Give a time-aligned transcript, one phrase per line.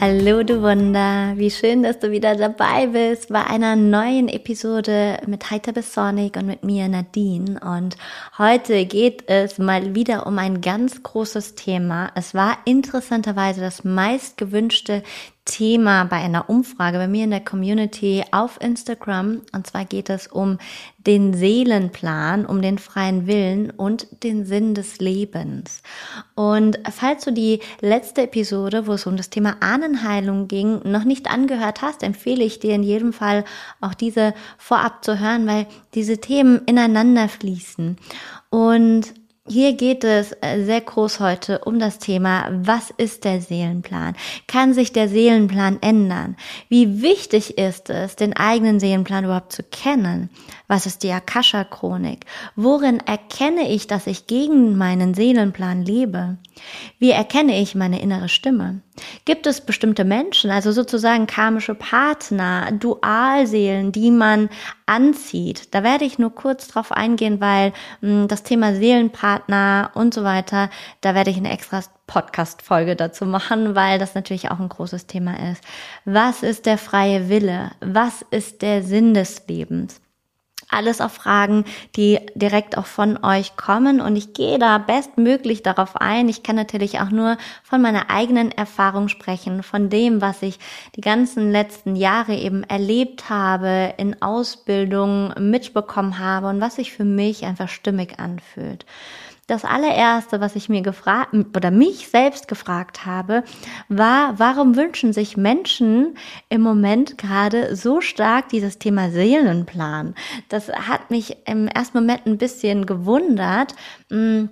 [0.00, 5.50] Hallo du Wunder, wie schön, dass du wieder dabei bist bei einer neuen Episode mit
[5.50, 7.58] Heiter bis Sonic und mit mir Nadine.
[7.58, 7.96] Und
[8.38, 12.12] heute geht es mal wieder um ein ganz großes Thema.
[12.14, 15.02] Es war interessanterweise das meistgewünschte
[15.48, 19.40] Thema bei einer Umfrage bei mir in der Community auf Instagram.
[19.52, 20.58] Und zwar geht es um
[20.98, 25.82] den Seelenplan, um den freien Willen und den Sinn des Lebens.
[26.34, 31.30] Und falls du die letzte Episode, wo es um das Thema Ahnenheilung ging, noch nicht
[31.30, 33.44] angehört hast, empfehle ich dir in jedem Fall
[33.80, 37.96] auch diese vorab zu hören, weil diese Themen ineinander fließen.
[38.50, 39.14] Und
[39.48, 44.14] hier geht es äh, sehr groß heute um das Thema, was ist der Seelenplan?
[44.46, 46.36] Kann sich der Seelenplan ändern?
[46.68, 50.30] Wie wichtig ist es, den eigenen Seelenplan überhaupt zu kennen?
[50.68, 52.26] Was ist die Akasha-Chronik?
[52.54, 56.36] Worin erkenne ich, dass ich gegen meinen Seelenplan lebe?
[56.98, 58.82] Wie erkenne ich meine innere Stimme?
[59.24, 64.50] Gibt es bestimmte Menschen, also sozusagen karmische Partner, Dualseelen, die man
[64.84, 65.74] anzieht?
[65.74, 67.72] Da werde ich nur kurz drauf eingehen, weil
[68.02, 70.68] mh, hm, das Thema Seelenpartner und so weiter,
[71.00, 75.50] da werde ich eine extra Podcast-Folge dazu machen, weil das natürlich auch ein großes Thema
[75.50, 75.64] ist.
[76.04, 77.70] Was ist der freie Wille?
[77.80, 80.02] Was ist der Sinn des Lebens?
[80.68, 81.64] Alles auf Fragen,
[81.96, 86.28] die direkt auch von euch kommen und ich gehe da bestmöglich darauf ein.
[86.28, 90.58] Ich kann natürlich auch nur von meiner eigenen Erfahrung sprechen, von dem, was ich
[90.96, 97.04] die ganzen letzten Jahre eben erlebt habe, in Ausbildung mitbekommen habe und was sich für
[97.04, 98.84] mich einfach stimmig anfühlt
[99.48, 103.42] das allererste, was ich mir gefragt oder mich selbst gefragt habe,
[103.88, 106.16] war, warum wünschen sich Menschen
[106.50, 110.14] im Moment gerade so stark dieses Thema Seelenplan?
[110.50, 113.74] Das hat mich im ersten Moment ein bisschen gewundert,
[114.10, 114.44] mm,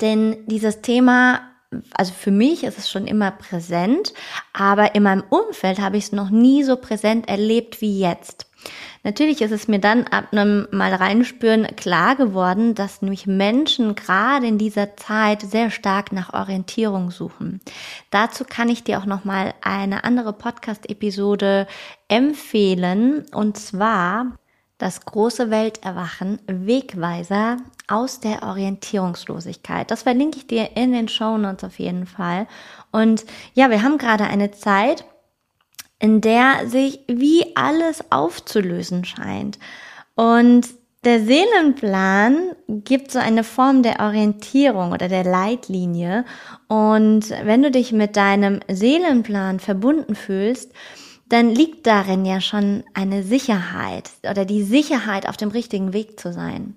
[0.00, 1.42] denn dieses Thema
[1.94, 4.12] also für mich ist es schon immer präsent,
[4.52, 8.46] aber in meinem Umfeld habe ich es noch nie so präsent erlebt wie jetzt.
[9.04, 14.46] Natürlich ist es mir dann ab einem Mal reinspüren klar geworden, dass nämlich Menschen gerade
[14.46, 17.60] in dieser Zeit sehr stark nach Orientierung suchen.
[18.10, 21.66] Dazu kann ich dir auch noch mal eine andere Podcast-Episode
[22.06, 24.38] empfehlen und zwar
[24.78, 29.90] das große Welterwachen Wegweiser aus der Orientierungslosigkeit.
[29.90, 32.48] Das verlinke ich dir in den Show Notes auf jeden Fall.
[32.90, 33.24] Und
[33.54, 35.04] ja, wir haben gerade eine Zeit,
[36.02, 39.60] in der sich wie alles aufzulösen scheint.
[40.16, 40.66] Und
[41.04, 46.24] der Seelenplan gibt so eine Form der Orientierung oder der Leitlinie.
[46.66, 50.72] Und wenn du dich mit deinem Seelenplan verbunden fühlst,
[51.28, 56.32] dann liegt darin ja schon eine Sicherheit oder die Sicherheit, auf dem richtigen Weg zu
[56.32, 56.76] sein.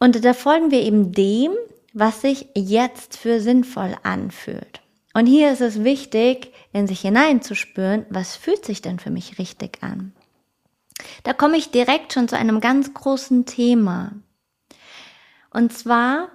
[0.00, 1.52] Und da folgen wir eben dem,
[1.92, 4.83] was sich jetzt für sinnvoll anfühlt.
[5.14, 9.82] Und hier ist es wichtig, in sich hineinzuspüren, was fühlt sich denn für mich richtig
[9.82, 10.12] an.
[11.22, 14.12] Da komme ich direkt schon zu einem ganz großen Thema.
[15.50, 16.30] Und zwar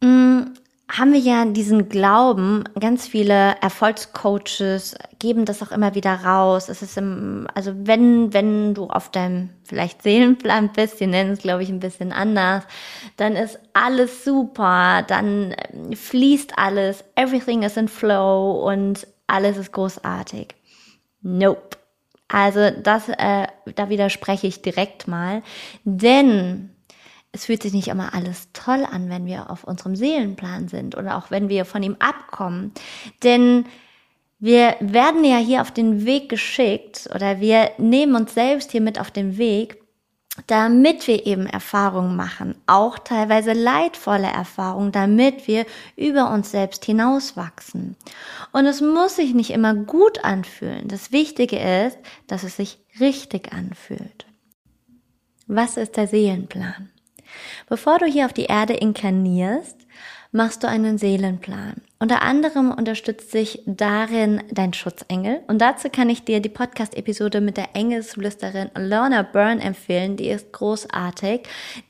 [0.00, 0.42] mm,
[0.88, 6.68] haben wir ja diesen Glauben, ganz viele Erfolgscoaches geben das auch immer wieder raus.
[6.68, 11.40] Es ist im, also wenn, wenn du auf deinem vielleicht Seelenplan bist, die nennen es
[11.40, 12.64] glaube ich ein bisschen anders,
[13.16, 19.72] dann ist alles super, dann äh, fließt alles, everything is in flow und alles ist
[19.72, 20.48] großartig.
[21.22, 21.78] Nope.
[22.28, 25.42] Also das, äh, da widerspreche ich direkt mal,
[25.84, 26.73] denn
[27.34, 31.18] es fühlt sich nicht immer alles toll an, wenn wir auf unserem Seelenplan sind oder
[31.18, 32.72] auch wenn wir von ihm abkommen.
[33.24, 33.64] Denn
[34.38, 39.00] wir werden ja hier auf den Weg geschickt oder wir nehmen uns selbst hier mit
[39.00, 39.82] auf den Weg,
[40.46, 45.66] damit wir eben Erfahrungen machen, auch teilweise leidvolle Erfahrungen, damit wir
[45.96, 47.96] über uns selbst hinauswachsen.
[48.52, 50.86] Und es muss sich nicht immer gut anfühlen.
[50.86, 51.98] Das Wichtige ist,
[52.28, 54.26] dass es sich richtig anfühlt.
[55.46, 56.90] Was ist der Seelenplan?
[57.68, 59.84] Bevor du hier auf die Erde inkarnierst,
[60.34, 61.76] machst du einen Seelenplan.
[62.00, 65.40] Unter anderem unterstützt sich darin dein Schutzengel.
[65.46, 70.16] Und dazu kann ich dir die Podcast-Episode mit der Engelsflüsterin Lorna Byrne empfehlen.
[70.16, 71.42] Die ist großartig,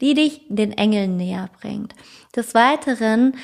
[0.02, 1.94] die dich den Engeln näher bringt.
[2.36, 3.34] Des Weiteren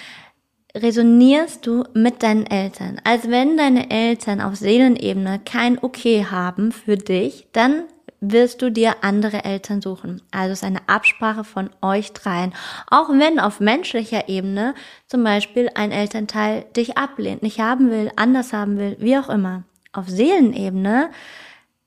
[0.77, 3.01] resonierst du mit deinen Eltern.
[3.03, 7.85] Also wenn deine Eltern auf Seelenebene kein Okay haben für dich, dann
[8.21, 10.23] wirst du dir andere Eltern suchen.
[10.31, 12.55] Also es ist eine Absprache von euch dreien.
[12.89, 14.75] Auch wenn auf menschlicher Ebene
[15.07, 19.65] zum Beispiel ein Elternteil dich ablehnt, nicht haben will, anders haben will, wie auch immer.
[19.93, 21.11] Auf Seelenebene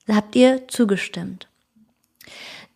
[0.07, 1.47] habt ihr zugestimmt.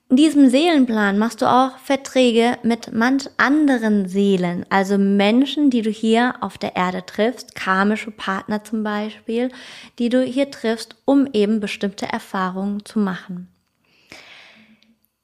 [0.10, 5.90] In diesem Seelenplan machst du auch Verträge mit manch anderen Seelen, also Menschen, die du
[5.90, 9.52] hier auf der Erde triffst, karmische Partner zum Beispiel,
[10.00, 13.50] die du hier triffst, um eben bestimmte Erfahrungen zu machen.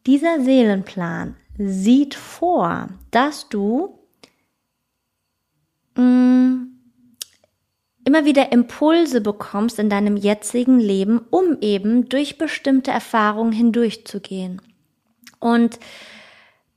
[0.05, 3.97] Dieser Seelenplan sieht vor, dass du
[5.95, 6.67] mh, mm,
[8.03, 14.61] immer wieder Impulse bekommst in deinem jetzigen Leben, um eben durch bestimmte Erfahrungen hindurchzugehen.
[15.43, 15.77] Und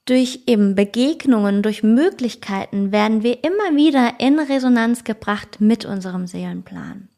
[0.06, 7.08] durch eben Begegnungen, durch Möglichkeiten werden wir immer wieder in Resonanz gebracht mit unserem Seelenplan.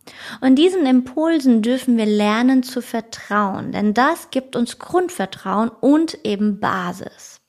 [0.43, 6.61] Und diesen Impulsen dürfen wir lernen zu vertrauen, denn das gibt uns Grundvertrauen und eben
[6.61, 7.41] Basis.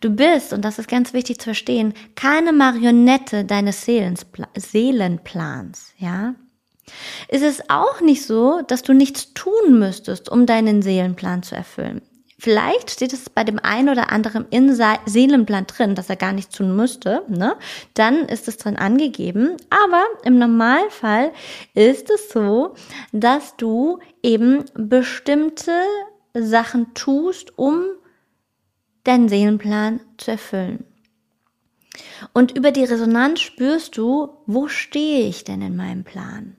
[0.00, 6.34] Du bist, und das ist ganz wichtig zu verstehen, keine Marionette deines Seelenplans, ja?
[7.28, 12.02] Es ist auch nicht so, dass du nichts tun müsstest, um deinen Seelenplan zu erfüllen.
[12.42, 16.52] Vielleicht steht es bei dem einen oder anderen in Seelenplan drin, dass er gar nicht
[16.52, 17.54] tun müsste, ne?
[17.94, 19.56] Dann ist es drin angegeben.
[19.70, 21.30] Aber im Normalfall
[21.74, 22.74] ist es so,
[23.12, 25.70] dass du eben bestimmte
[26.34, 27.84] Sachen tust, um
[29.04, 30.84] deinen Seelenplan zu erfüllen.
[32.32, 36.56] Und über die Resonanz spürst du, wo stehe ich denn in meinem Plan?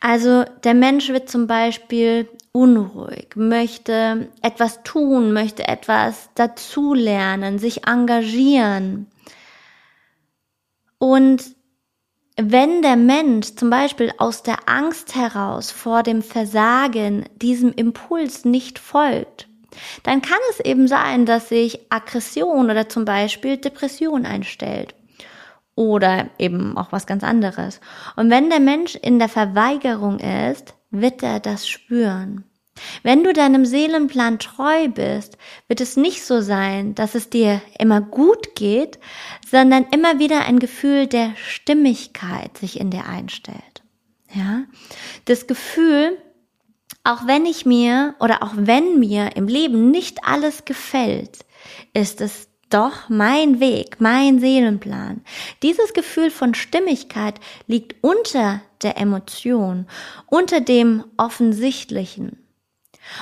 [0.00, 9.08] Also der Mensch wird zum Beispiel unruhig, möchte etwas tun, möchte etwas dazulernen, sich engagieren.
[10.96, 11.44] Und
[12.38, 18.78] wenn der Mensch zum Beispiel aus der Angst heraus vor dem Versagen diesem Impuls nicht
[18.78, 19.48] folgt,
[20.02, 24.94] dann kann es eben sein, dass sich Aggression oder zum Beispiel Depression einstellt
[25.74, 27.80] oder eben auch was ganz anderes.
[28.16, 32.44] Und wenn der Mensch in der Verweigerung ist, wird er das spüren.
[33.02, 35.38] Wenn du deinem Seelenplan treu bist,
[35.68, 38.98] wird es nicht so sein, dass es dir immer gut geht,
[39.50, 43.82] sondern immer wieder ein Gefühl der Stimmigkeit sich in dir einstellt.
[44.34, 44.64] Ja?
[45.24, 46.18] Das Gefühl,
[47.04, 51.46] auch wenn ich mir oder auch wenn mir im Leben nicht alles gefällt,
[51.94, 55.22] ist es doch mein Weg, mein Seelenplan.
[55.62, 57.34] Dieses Gefühl von Stimmigkeit
[57.66, 59.86] liegt unter der Emotion,
[60.26, 62.38] unter dem Offensichtlichen.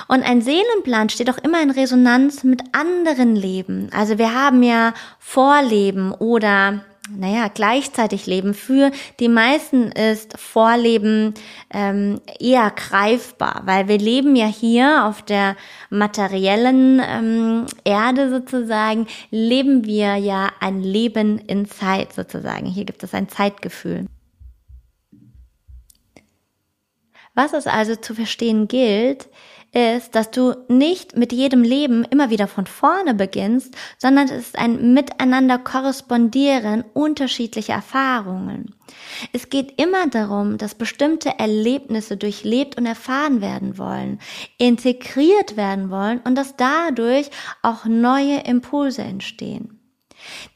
[0.07, 3.89] Und ein Seelenplan steht auch immer in Resonanz mit anderen Leben.
[3.93, 8.53] Also wir haben ja Vorleben oder naja, gleichzeitig leben.
[8.53, 11.33] Für die meisten ist Vorleben
[11.71, 15.55] ähm, eher greifbar, weil wir leben ja hier auf der
[15.89, 22.65] materiellen ähm, Erde sozusagen, leben wir ja ein Leben in Zeit sozusagen.
[22.65, 24.07] Hier gibt es ein Zeitgefühl.
[27.35, 29.27] Was es also zu verstehen gilt,
[29.75, 34.57] ist, dass du nicht mit jedem Leben immer wieder von vorne beginnst, sondern es ist
[34.57, 38.73] ein Miteinander korrespondieren unterschiedlicher Erfahrungen.
[39.33, 44.19] Es geht immer darum, dass bestimmte Erlebnisse durchlebt und erfahren werden wollen,
[44.57, 47.29] integriert werden wollen und dass dadurch
[47.61, 49.74] auch neue Impulse entstehen.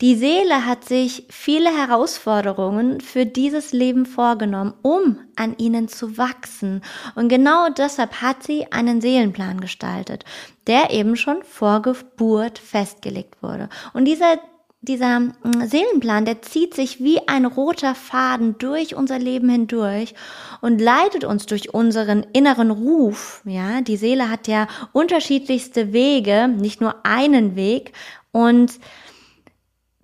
[0.02, 6.82] Die Seele hat sich viele Herausforderungen für dieses Leben vorgenommen, um an ihnen zu wachsen.
[7.16, 10.26] Und genau deshalb hat sie einen Seelenplan gestaltet,
[10.68, 13.70] der eben schon vor Geburt festgelegt wurde.
[13.94, 14.38] Und dieser
[14.82, 20.14] dieser mm, Seelenplan, der zieht sich wie ein roter Faden durch unser Leben hindurch
[20.62, 23.42] und leitet uns durch unseren inneren Ruf.
[23.46, 27.92] Ja, die Seele hat ja unterschiedlichste Wege, nicht nur einen Weg
[28.32, 28.80] und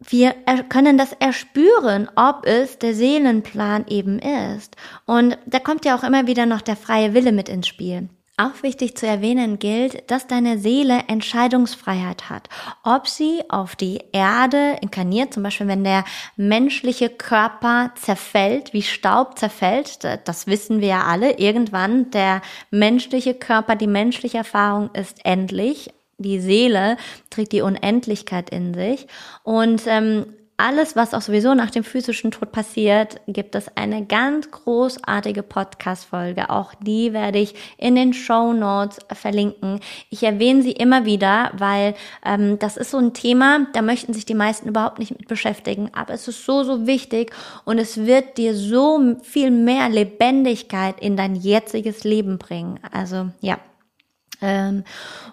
[0.07, 0.35] wir
[0.69, 4.75] können das erspüren, ob es der Seelenplan eben ist.
[5.05, 8.09] Und da kommt ja auch immer wieder noch der freie Wille mit ins Spiel.
[8.37, 12.49] Auch wichtig zu erwähnen gilt, dass deine Seele Entscheidungsfreiheit hat.
[12.83, 16.03] Ob sie auf die Erde inkarniert, zum Beispiel wenn der
[16.35, 23.77] menschliche Körper zerfällt, wie Staub zerfällt, das wissen wir ja alle, irgendwann der menschliche Körper,
[23.77, 26.97] die menschliche Erfahrung ist endlich die Seele
[27.29, 29.07] trägt die Unendlichkeit in sich
[29.43, 30.25] und ähm,
[30.57, 36.49] alles, was auch sowieso nach dem physischen Tod passiert, gibt es eine ganz großartige Podcast-Folge.
[36.49, 39.81] Auch die werde ich in den Show Notes verlinken.
[40.09, 41.93] Ich erwähne sie immer wieder, weil
[42.25, 45.89] ähm, das ist so ein Thema, da möchten sich die meisten überhaupt nicht mit beschäftigen.
[45.93, 47.33] Aber es ist so, so wichtig
[47.65, 52.79] und es wird dir so viel mehr Lebendigkeit in dein jetziges Leben bringen.
[52.93, 53.59] Also ja,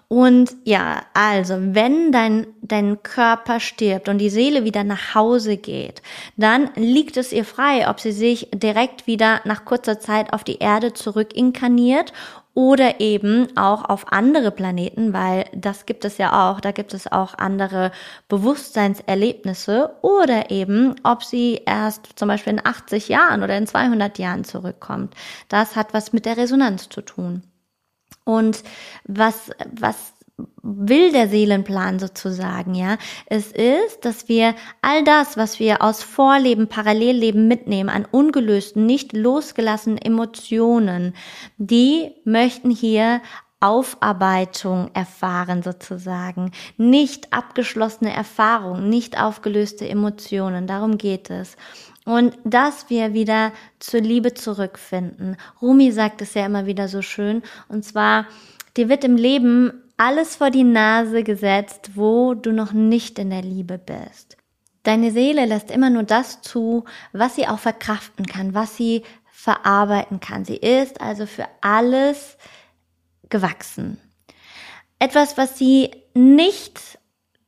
[0.07, 6.01] und ja, also wenn dein, dein Körper stirbt und die Seele wieder nach Hause geht,
[6.37, 10.59] dann liegt es ihr frei, ob sie sich direkt wieder nach kurzer Zeit auf die
[10.59, 12.13] Erde zurück inkarniert
[12.53, 17.11] oder eben auch auf andere Planeten, weil das gibt es ja auch, da gibt es
[17.11, 17.91] auch andere
[18.27, 24.43] Bewusstseinserlebnisse oder eben, ob sie erst zum Beispiel in 80 Jahren oder in 200 Jahren
[24.43, 25.15] zurückkommt.
[25.49, 27.41] Das hat was mit der Resonanz zu tun.
[28.23, 28.63] Und
[29.05, 30.13] was, was
[30.61, 32.97] will der Seelenplan sozusagen, ja?
[33.25, 39.13] Es ist, dass wir all das, was wir aus Vorleben, Parallelleben mitnehmen, an ungelösten, nicht
[39.13, 41.13] losgelassenen Emotionen,
[41.57, 43.21] die möchten hier
[43.59, 51.55] Aufarbeitung erfahren sozusagen, nicht abgeschlossene Erfahrungen, nicht aufgelöste Emotionen, darum geht es.
[52.05, 55.37] Und dass wir wieder zur Liebe zurückfinden.
[55.61, 57.43] Rumi sagt es ja immer wieder so schön.
[57.69, 58.27] Und zwar,
[58.75, 63.41] dir wird im Leben alles vor die Nase gesetzt, wo du noch nicht in der
[63.41, 64.37] Liebe bist.
[64.83, 66.83] Deine Seele lässt immer nur das zu,
[67.13, 70.43] was sie auch verkraften kann, was sie verarbeiten kann.
[70.43, 72.37] Sie ist also für alles
[73.29, 73.97] gewachsen.
[74.99, 76.99] Etwas, was sie nicht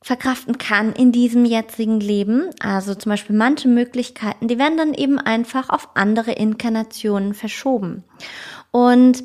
[0.05, 2.51] verkraften kann in diesem jetzigen Leben.
[2.59, 8.03] Also zum Beispiel manche Möglichkeiten, die werden dann eben einfach auf andere Inkarnationen verschoben.
[8.69, 9.24] Und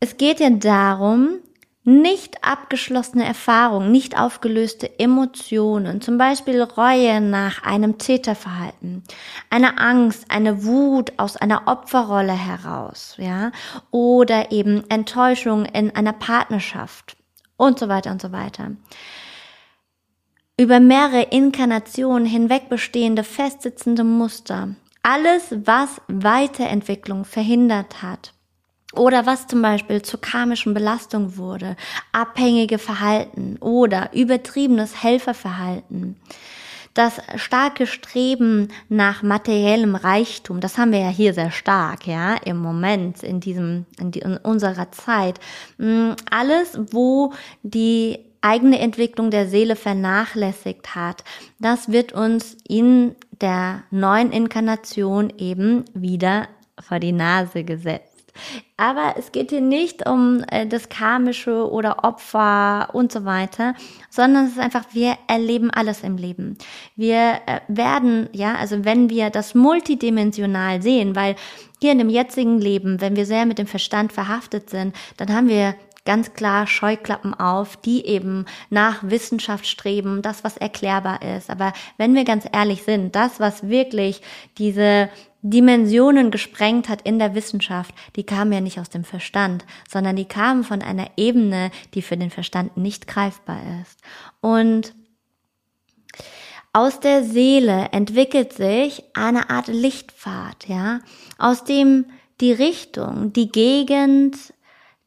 [0.00, 1.38] es geht ja darum,
[1.84, 9.04] nicht abgeschlossene Erfahrungen, nicht aufgelöste Emotionen, zum Beispiel Reue nach einem Täterverhalten,
[9.50, 13.52] eine Angst, eine Wut aus einer Opferrolle heraus, ja,
[13.92, 17.16] oder eben Enttäuschung in einer Partnerschaft
[17.56, 18.72] und so weiter und so weiter
[20.58, 24.74] über mehrere Inkarnationen hinweg bestehende festsitzende Muster.
[25.02, 28.32] Alles, was Weiterentwicklung verhindert hat.
[28.94, 31.76] Oder was zum Beispiel zur karmischen Belastung wurde,
[32.12, 36.16] abhängige Verhalten oder übertriebenes Helferverhalten.
[36.94, 42.56] Das starke Streben nach materiellem Reichtum, das haben wir ja hier sehr stark, ja, im
[42.56, 45.38] Moment, in diesem, in, die, in unserer Zeit.
[45.76, 51.24] Mm, alles, wo die eigene Entwicklung der Seele vernachlässigt hat,
[51.58, 56.48] das wird uns in der neuen Inkarnation eben wieder
[56.80, 58.16] vor die Nase gesetzt.
[58.76, 63.74] Aber es geht hier nicht um äh, das Karmische oder Opfer und so weiter,
[64.10, 66.58] sondern es ist einfach, wir erleben alles im Leben.
[66.94, 71.36] Wir äh, werden, ja, also wenn wir das multidimensional sehen, weil
[71.80, 75.48] hier in dem jetzigen Leben, wenn wir sehr mit dem Verstand verhaftet sind, dann haben
[75.48, 75.74] wir
[76.06, 81.50] ganz klar Scheuklappen auf, die eben nach Wissenschaft streben, das, was erklärbar ist.
[81.50, 84.22] Aber wenn wir ganz ehrlich sind, das, was wirklich
[84.56, 85.10] diese
[85.42, 90.24] Dimensionen gesprengt hat in der Wissenschaft, die kamen ja nicht aus dem Verstand, sondern die
[90.24, 94.00] kamen von einer Ebene, die für den Verstand nicht greifbar ist.
[94.40, 94.94] Und
[96.72, 101.00] aus der Seele entwickelt sich eine Art Lichtpfad, ja,
[101.38, 102.06] aus dem
[102.40, 104.52] die Richtung, die Gegend,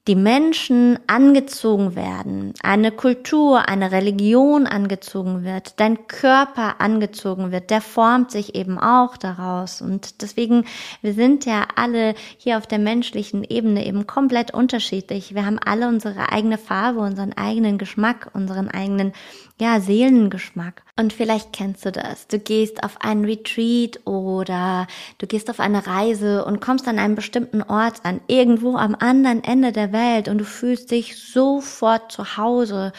[0.08, 7.82] die Menschen angezogen werden, eine Kultur, eine Religion angezogen wird, dein Körper angezogen wird, der
[7.82, 9.82] formt sich eben auch daraus.
[9.82, 10.65] Und deswegen,
[11.01, 15.36] wir sind ja alle hier auf der menschlichen Ebene eben komplett unterschiedlich.
[15.36, 19.13] Wir haben alle unsere eigene Farbe, unseren eigenen Geschmack, unseren eigenen
[19.60, 20.84] ja, Seelengeschmack.
[21.00, 22.27] Und vielleicht kennst du das.
[22.27, 24.86] Du gehst auf einen Retreat oder
[25.18, 29.41] du gehst auf eine Reise und kommst an einem bestimmten Ort an, irgendwo am anderen
[29.41, 32.91] Ende der Welt und du fühlst dich sofort zu Hause.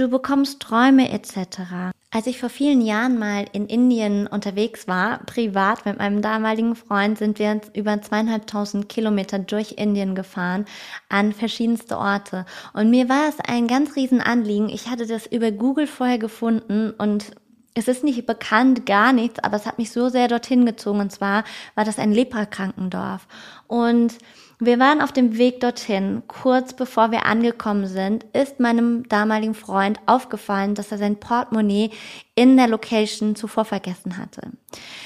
[0.00, 1.92] Du bekommst Träume etc.
[2.10, 7.18] Als ich vor vielen Jahren mal in Indien unterwegs war, privat mit meinem damaligen Freund,
[7.18, 10.64] sind wir über zweieinhalbtausend Kilometer durch Indien gefahren
[11.10, 12.46] an verschiedenste Orte.
[12.72, 14.70] Und mir war es ein ganz riesen Anliegen.
[14.70, 17.32] Ich hatte das über Google vorher gefunden und
[17.74, 21.00] es ist nicht bekannt, gar nichts, aber es hat mich so sehr dorthin gezogen.
[21.00, 23.28] Und zwar war das ein Leprakrankendorf.
[23.66, 24.16] Und
[24.60, 26.22] wir waren auf dem Weg dorthin.
[26.28, 31.90] Kurz bevor wir angekommen sind, ist meinem damaligen Freund aufgefallen, dass er sein Portemonnaie
[32.34, 34.42] in der Location zuvor vergessen hatte.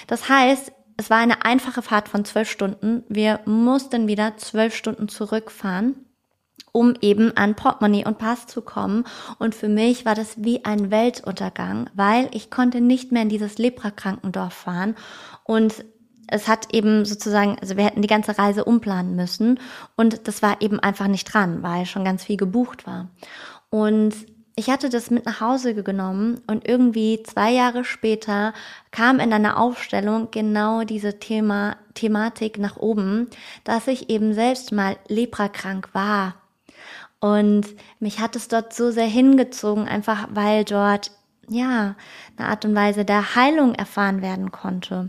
[0.07, 3.05] Das heißt, es war eine einfache Fahrt von zwölf Stunden.
[3.09, 6.05] Wir mussten wieder zwölf Stunden zurückfahren
[6.77, 9.05] um eben an Portemonnaie und Pass zu kommen.
[9.39, 13.59] Und für mich war das wie ein Weltuntergang, weil ich konnte nicht mehr in dieses
[13.59, 14.97] Leprakrankendorf fahren
[15.45, 15.85] und
[16.35, 19.61] es hat eben sozusagen, also wir hätten die ganze Reise umplanen müssen
[19.97, 23.09] und das war eben einfach nicht dran, weil schon ganz viel gebucht war.
[23.71, 24.15] Und
[24.57, 28.53] ich hatte das mit nach Hause genommen und irgendwie zwei Jahre später
[28.91, 33.29] kam in einer Aufstellung genau diese Thema, Thematik nach oben,
[33.65, 36.35] dass ich eben selbst mal leprakrank war
[37.21, 37.67] Und
[38.01, 41.11] mich hat es dort so sehr hingezogen, einfach weil dort,
[41.49, 41.95] ja,
[42.37, 45.09] eine Art und Weise der Heilung erfahren werden konnte.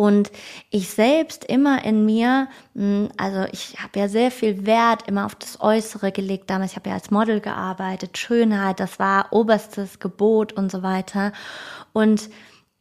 [0.00, 0.32] Und
[0.70, 5.34] ich selbst immer in mir, hm, also ich habe ja sehr viel Wert immer auf
[5.34, 6.70] das Äußere gelegt damals.
[6.70, 11.32] Ich habe ja als Model gearbeitet, Schönheit, das war oberstes Gebot und so weiter.
[11.92, 12.30] Und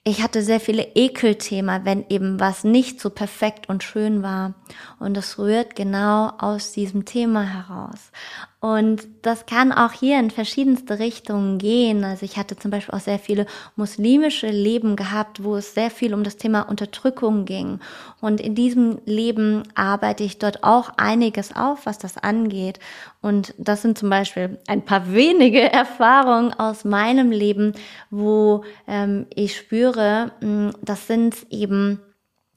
[0.05, 4.53] ich hatte sehr viele Ekelthema, wenn eben was nicht so perfekt und schön war.
[4.97, 8.13] Und das rührt genau aus diesem Thema heraus.
[8.61, 12.03] Und das kann auch hier in verschiedenste Richtungen gehen.
[12.03, 13.45] Also ich hatte zum Beispiel auch sehr viele
[13.77, 17.79] muslimische Leben gehabt, wo es sehr viel um das Thema Unterdrückung ging.
[18.19, 22.79] Und in diesem Leben arbeite ich dort auch einiges auf, was das angeht.
[23.21, 27.73] Und das sind zum Beispiel ein paar wenige Erfahrungen aus meinem Leben,
[28.09, 32.01] wo ähm, ich spüre, mh, das sind eben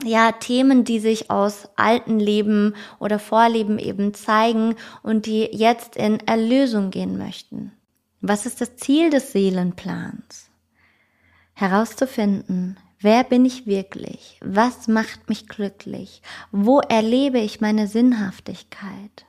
[0.05, 6.21] ja, Themen, die sich aus alten Leben oder Vorleben eben zeigen und die jetzt in
[6.21, 7.73] Erlösung gehen möchten.
[8.21, 10.51] Was ist das Ziel des Seelenplans?
[11.55, 14.39] Herauszufinden, wer bin ich wirklich?
[14.43, 16.23] Was macht mich glücklich?
[16.51, 19.27] Wo erlebe ich meine Sinnhaftigkeit?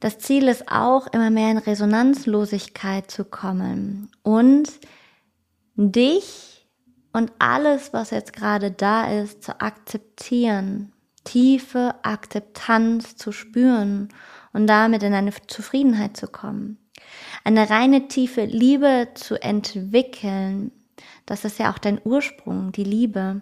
[0.00, 4.68] Das Ziel ist auch, immer mehr in Resonanzlosigkeit zu kommen und
[5.76, 6.49] dich
[7.12, 10.92] und alles, was jetzt gerade da ist, zu akzeptieren,
[11.24, 14.08] tiefe Akzeptanz zu spüren
[14.52, 16.78] und damit in eine Zufriedenheit zu kommen.
[17.44, 20.72] Eine reine tiefe Liebe zu entwickeln,
[21.26, 23.40] das ist ja auch dein Ursprung, die Liebe.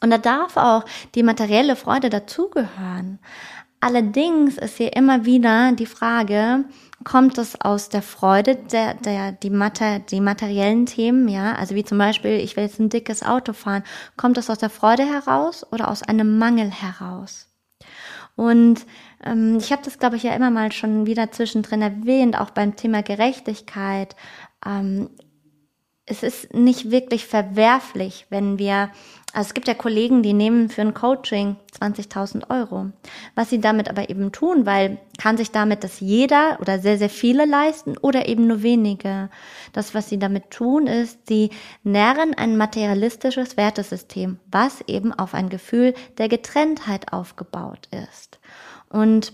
[0.00, 0.84] Und da darf auch
[1.14, 3.18] die materielle Freude dazugehören.
[3.80, 6.64] Allerdings ist hier immer wieder die Frage,
[7.04, 11.84] kommt es aus der Freude der, der, die, Mater, die materiellen Themen, ja, also wie
[11.84, 13.84] zum Beispiel, ich will jetzt ein dickes Auto fahren,
[14.16, 17.48] kommt es aus der Freude heraus oder aus einem Mangel heraus?
[18.34, 18.86] Und
[19.24, 22.76] ähm, ich habe das, glaube ich, ja immer mal schon wieder zwischendrin erwähnt, auch beim
[22.76, 24.16] Thema Gerechtigkeit.
[24.64, 25.10] Ähm,
[26.04, 28.90] es ist nicht wirklich verwerflich, wenn wir,
[29.32, 32.90] also es gibt ja Kollegen, die nehmen für ein Coaching 20.000 Euro.
[33.36, 37.08] Was sie damit aber eben tun, weil kann sich damit das jeder oder sehr, sehr
[37.08, 39.30] viele leisten oder eben nur wenige.
[39.72, 41.50] Das, was sie damit tun, ist, sie
[41.84, 48.40] nähren ein materialistisches Wertesystem, was eben auf ein Gefühl der Getrenntheit aufgebaut ist.
[48.88, 49.32] Und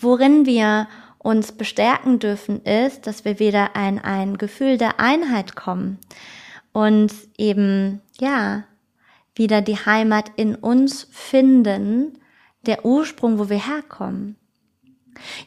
[0.00, 0.86] worin wir
[1.24, 5.98] uns bestärken dürfen, ist, dass wir wieder ein, ein Gefühl der Einheit kommen
[6.72, 8.64] und eben, ja,
[9.34, 12.18] wieder die Heimat in uns finden,
[12.66, 14.36] der Ursprung, wo wir herkommen.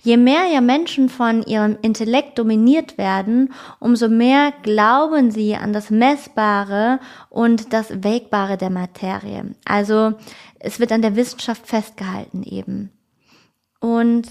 [0.02, 5.90] Je mehr ja Menschen von ihrem Intellekt dominiert werden, umso mehr glauben sie an das
[5.90, 9.54] Messbare und das Wägbare der Materie.
[9.66, 10.14] Also
[10.60, 12.92] es wird an der Wissenschaft festgehalten eben.
[13.80, 14.28] Und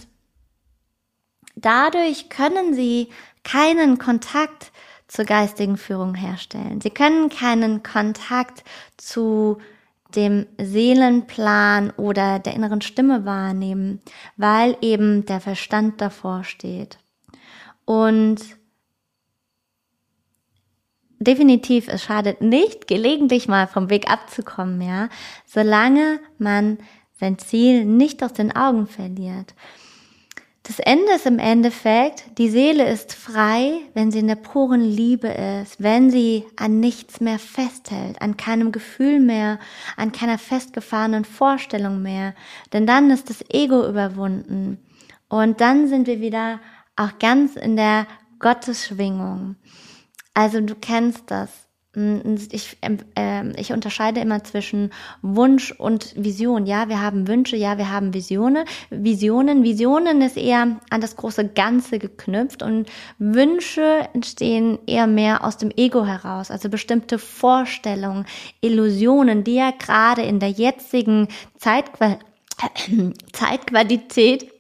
[1.57, 3.09] Dadurch können sie
[3.43, 4.71] keinen Kontakt
[5.09, 6.81] zur geistigen Führung herstellen.
[6.81, 8.65] Sie können keinen Kontakt
[8.97, 9.59] zu
[10.15, 14.01] dem Seelenplan oder der inneren Stimme wahrnehmen,
[14.37, 16.99] weil eben der Verstand davor steht.
[17.85, 18.41] Und
[21.19, 25.09] definitiv, es schadet nicht, gelegentlich mal vom Weg abzukommen, ja,
[25.47, 26.79] solange man
[27.19, 29.55] sein Ziel nicht aus den Augen verliert.
[30.67, 35.29] Das Ende ist im Endeffekt, die Seele ist frei, wenn sie in der puren Liebe
[35.29, 39.61] ist, wenn sie an nichts mehr festhält, an keinem Gefühl mehr,
[39.97, 42.35] an keiner festgefahrenen Vorstellung mehr.
[42.73, 44.79] Denn dann ist das Ego überwunden.
[45.29, 46.59] Und dann sind wir wieder
[46.97, 48.09] auch ganz in der
[48.41, 49.55] Gottesschwingung.
[50.35, 51.66] Also du kennst das.
[51.97, 56.67] Mm, ich, äh, ich unterscheide immer zwischen Wunsch und Vision.
[56.67, 58.67] Ja, wir haben Wünsche, ja, wir haben Visionen.
[58.91, 62.87] Visionen, Visionen ist eher an das große Ganze geknüpft und
[63.19, 66.51] Wünsche entstehen eher mehr aus dem Ego heraus.
[66.51, 68.27] Also bestimmte Vorstellungen,
[68.61, 72.19] Illusionen, die ja gerade in der jetzigen Zeitqual
[73.33, 74.51] Zeitqualität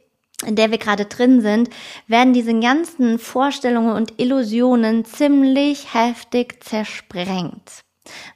[0.44, 1.70] in der wir gerade drin sind,
[2.06, 7.85] werden diese ganzen Vorstellungen und Illusionen ziemlich heftig zersprengt.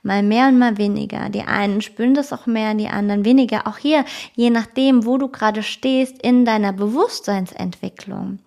[0.03, 1.29] Mal mehr und mal weniger.
[1.29, 3.67] Die einen spüren das auch mehr, die anderen weniger.
[3.67, 4.05] Auch hier,
[4.35, 8.39] je nachdem, wo du gerade stehst in deiner Bewusstseinsentwicklung.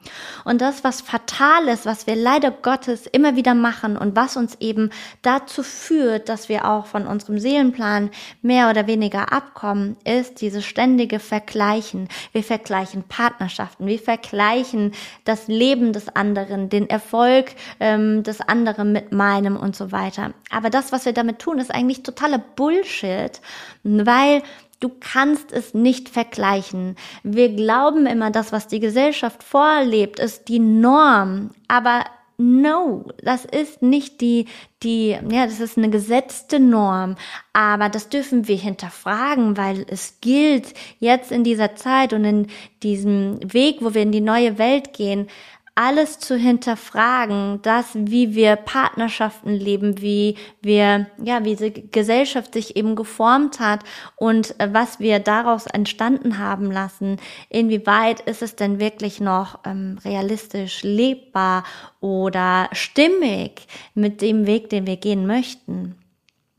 [0.46, 4.56] Und das, was fatal ist, was wir leider Gottes immer wieder machen und was uns
[4.60, 4.90] eben
[5.22, 8.10] dazu führt, dass wir auch von unserem Seelenplan
[8.42, 12.08] mehr oder weniger abkommen, ist dieses ständige Vergleichen.
[12.32, 14.94] Wir vergleichen Partnerschaften, wir vergleichen
[15.26, 20.34] das Leben des anderen, den Erfolg ähm, des anderen mit meinem und so weiter.
[20.50, 23.42] Aber das, was wir wir damit tun, ist eigentlich totaler Bullshit,
[23.84, 24.42] weil
[24.80, 26.98] Du kannst es nicht vergleichen.
[27.24, 31.52] Wir glauben immer, das, was die Gesellschaft vorlebt, ist die Norm.
[31.70, 32.04] Aber
[32.38, 34.46] no, das ist nicht die,
[34.82, 37.16] die, ja, das ist eine gesetzte Norm.
[37.54, 42.48] Aber das dürfen wir hinterfragen, weil es gilt jetzt in dieser Zeit und in
[42.82, 45.28] diesem Weg, wo wir in die neue Welt gehen,
[45.76, 52.76] alles zu hinterfragen, das, wie wir Partnerschaften leben, wie wir, ja, wie die Gesellschaft sich
[52.76, 53.80] eben geformt hat
[54.16, 57.18] und äh, was wir daraus entstanden haben lassen.
[57.50, 61.64] Inwieweit ist es denn wirklich noch ähm, realistisch lebbar
[62.02, 65.96] oder stimmig mit dem Weg, den wir gehen möchten?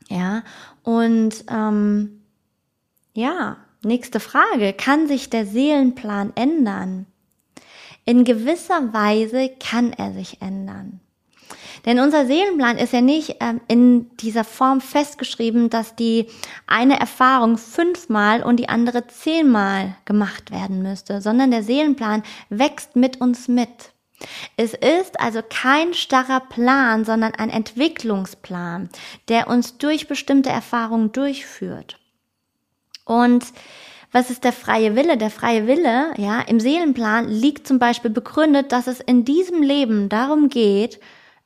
[0.09, 0.43] Ja,
[0.83, 2.21] und ähm,
[3.13, 4.73] ja, nächste Frage.
[4.73, 7.07] Kann sich der Seelenplan ändern?
[8.05, 10.99] In gewisser Weise kann er sich ändern.
[11.85, 16.27] Denn unser Seelenplan ist ja nicht ähm, in dieser Form festgeschrieben, dass die
[16.65, 23.21] eine Erfahrung fünfmal und die andere zehnmal gemacht werden müsste, sondern der Seelenplan wächst mit
[23.21, 23.93] uns mit.
[24.57, 28.89] Es ist also kein starrer Plan, sondern ein Entwicklungsplan,
[29.27, 31.99] der uns durch bestimmte Erfahrungen durchführt.
[33.03, 33.45] Und
[34.15, 35.17] was ist der freie Wille?
[35.17, 40.07] Der freie Wille, ja, im Seelenplan liegt zum Beispiel begründet, dass es in diesem Leben
[40.07, 41.01] darum geht,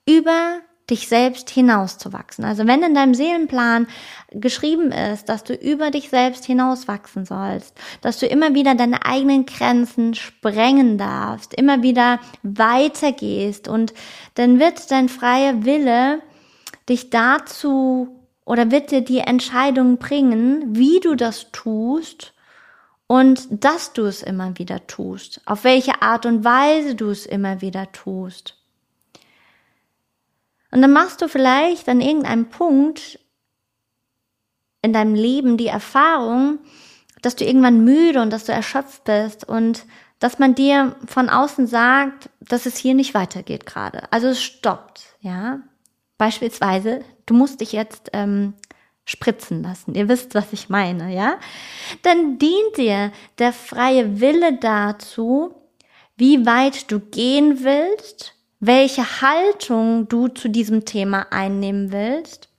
[0.08, 2.46] über dich selbst hinauszuwachsen.
[2.46, 3.88] Also wenn in deinem Seelenplan
[4.30, 9.48] geschrieben ist, dass du über dich selbst hinauswachsen sollst, dass du immer wieder deine eigenen
[9.48, 13.96] Grenzen sprengen darfst, immer wieder weitergehst und
[14.36, 16.22] dann wird dein freier Wille
[16.88, 18.10] dich dazu
[18.46, 22.36] oder wird dir die Entscheidung bringen, wie du das tust
[23.12, 27.60] und dass du es immer wieder tust, auf welche Art und Weise du es immer
[27.60, 28.56] wieder tust.
[30.70, 33.20] Und dann machst du vielleicht an irgendeinem Punkt
[34.84, 36.60] in deinem Leben die Erfahrung,
[37.24, 39.88] dass du irgendwann müde und dass du erschöpft bist und
[40.20, 44.04] dass man dir von außen sagt, dass es hier nicht weitergeht gerade.
[44.14, 45.62] Also es stoppt, ja.
[46.20, 48.54] Beispielsweise, du musst dich jetzt ähm,
[49.10, 49.96] spritzen lassen.
[49.96, 51.40] Ihr wisst, was ich meine, ja?
[52.04, 55.56] Dann dient dir der freie Wille dazu,
[56.16, 62.50] wie weit du gehen willst, welche Haltung du zu diesem Thema einnehmen willst.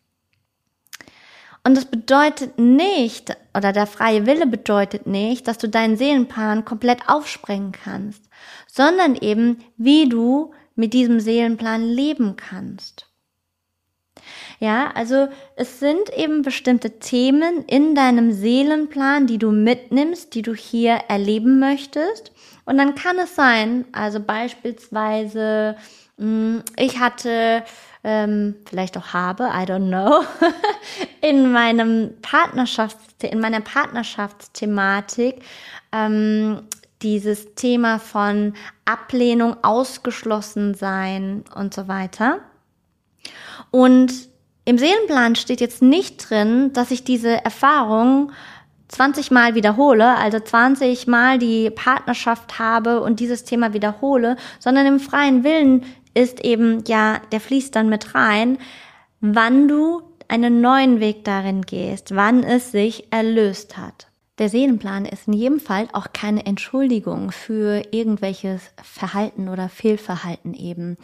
[1.63, 7.09] Und das bedeutet nicht, oder der freie Wille bedeutet nicht, dass du deinen Seelenplan komplett
[7.09, 8.25] aufsprengen kannst,
[8.67, 13.10] sondern eben, wie du mit diesem Seelenplan leben kannst.
[14.63, 20.55] Ja, also es sind eben bestimmte Themen in deinem Seelenplan, die du mitnimmst, die du
[20.55, 22.31] hier erleben möchtest.
[22.67, 25.77] Und dann kann es sein, also beispielsweise,
[26.19, 27.65] hm, ich hatte
[28.05, 30.25] ähm, vielleicht auch habe, I don't know,
[31.23, 35.43] in meinem Partnerschafts in meiner Partnerschaftsthematik
[35.93, 36.63] ähm,
[37.01, 42.41] dieses Thema von Ablehnung, ausgeschlossen sein und so weiter.
[43.71, 44.30] Und
[44.65, 48.33] im Seelenplan steht jetzt nicht drin, dass ich diese Erfahrung
[48.89, 55.01] 20 Mal wiederhole, also 20 Mal die Partnerschaft habe und dieses Thema wiederhole, sondern im
[55.01, 58.59] freien Willen ist eben, ja, der fließt dann mit rein,
[59.21, 64.09] wann du einen neuen Weg darin gehst, wann es sich erlöst hat.
[64.39, 70.97] Der Seelenplan ist in jedem Fall auch keine Entschuldigung für irgendwelches Verhalten oder Fehlverhalten eben,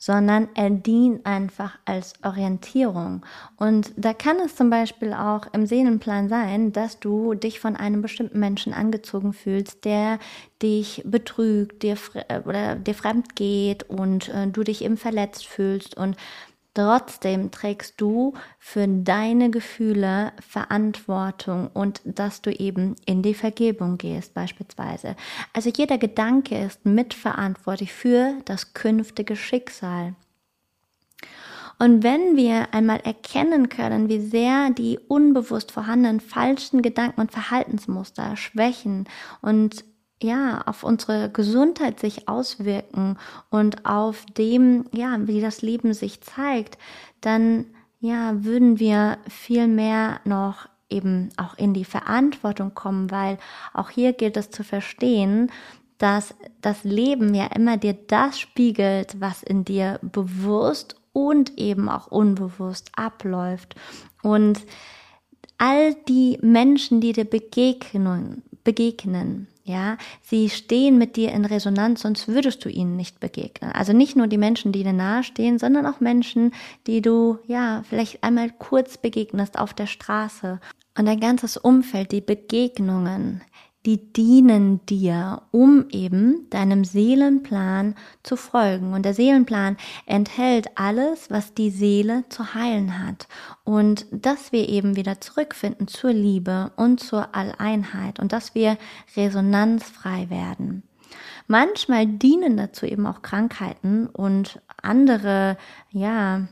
[0.00, 3.24] sondern er dient einfach als Orientierung.
[3.58, 8.00] Und da kann es zum Beispiel auch im Seelenplan sein, dass du dich von einem
[8.00, 10.18] bestimmten Menschen angezogen fühlst, der
[10.62, 11.98] dich betrügt, dir
[12.46, 16.16] oder dir fremd geht und äh, du dich eben verletzt fühlst und
[16.72, 24.34] Trotzdem trägst du für deine Gefühle Verantwortung und dass du eben in die Vergebung gehst
[24.34, 25.16] beispielsweise.
[25.52, 30.14] Also jeder Gedanke ist mitverantwortlich für das künftige Schicksal.
[31.80, 38.36] Und wenn wir einmal erkennen können, wie sehr die unbewusst vorhandenen falschen Gedanken und Verhaltensmuster,
[38.36, 39.08] Schwächen
[39.40, 39.84] und
[40.22, 43.16] ja, auf unsere Gesundheit sich auswirken
[43.50, 46.78] und auf dem, ja, wie das Leben sich zeigt,
[47.20, 47.66] dann,
[48.00, 53.38] ja, würden wir viel mehr noch eben auch in die Verantwortung kommen, weil
[53.72, 55.50] auch hier gilt es zu verstehen,
[55.98, 62.06] dass das Leben ja immer dir das spiegelt, was in dir bewusst und eben auch
[62.06, 63.74] unbewusst abläuft.
[64.22, 64.60] Und
[65.58, 72.26] all die Menschen, die dir begegnen, begegnen, Ja, sie stehen mit dir in Resonanz, sonst
[72.26, 73.70] würdest du ihnen nicht begegnen.
[73.70, 76.52] Also nicht nur die Menschen, die dir nahestehen, sondern auch Menschen,
[76.88, 80.60] die du ja vielleicht einmal kurz begegnest auf der Straße.
[80.98, 83.42] Und dein ganzes Umfeld, die Begegnungen,
[83.86, 88.92] die dienen dir, um eben deinem Seelenplan zu folgen.
[88.92, 93.26] Und der Seelenplan enthält alles, was die Seele zu heilen hat.
[93.64, 98.76] Und dass wir eben wieder zurückfinden zur Liebe und zur Alleinheit und dass wir
[99.16, 100.82] resonanzfrei werden.
[101.46, 105.56] Manchmal dienen dazu eben auch Krankheiten und andere,
[105.90, 106.46] ja,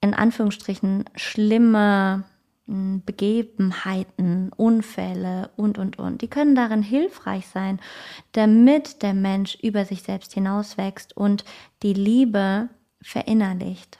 [0.00, 2.24] in Anführungsstrichen schlimme
[2.66, 6.22] Begebenheiten, Unfälle und, und, und.
[6.22, 7.78] Die können darin hilfreich sein,
[8.32, 11.44] damit der Mensch über sich selbst hinauswächst und
[11.82, 12.70] die Liebe
[13.02, 13.98] verinnerlicht.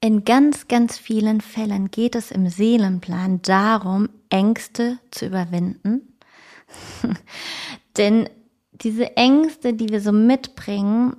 [0.00, 6.16] In ganz, ganz vielen Fällen geht es im Seelenplan darum, Ängste zu überwinden.
[7.96, 8.28] Denn
[8.70, 11.16] diese Ängste, die wir so mitbringen,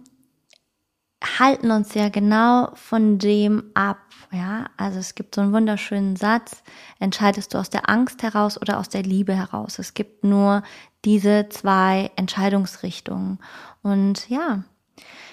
[1.23, 3.99] halten uns ja genau von dem ab,
[4.31, 4.65] ja.
[4.77, 6.63] Also es gibt so einen wunderschönen Satz,
[6.99, 9.79] entscheidest du aus der Angst heraus oder aus der Liebe heraus.
[9.79, 10.63] Es gibt nur
[11.05, 13.39] diese zwei Entscheidungsrichtungen.
[13.81, 14.63] Und ja,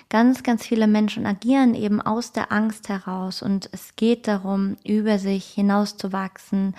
[0.08, 5.18] Ganz, ganz viele Menschen agieren eben aus der Angst heraus und es geht darum, über
[5.18, 6.76] sich hinauszuwachsen,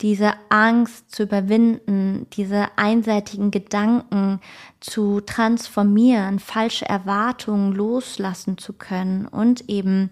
[0.00, 4.40] diese Angst zu überwinden, diese einseitigen Gedanken
[4.80, 10.10] zu transformieren, falsche Erwartungen loslassen zu können und eben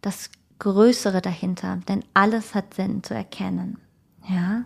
[0.00, 3.76] das Größere dahinter, denn alles hat Sinn zu erkennen.
[4.26, 4.64] Ja?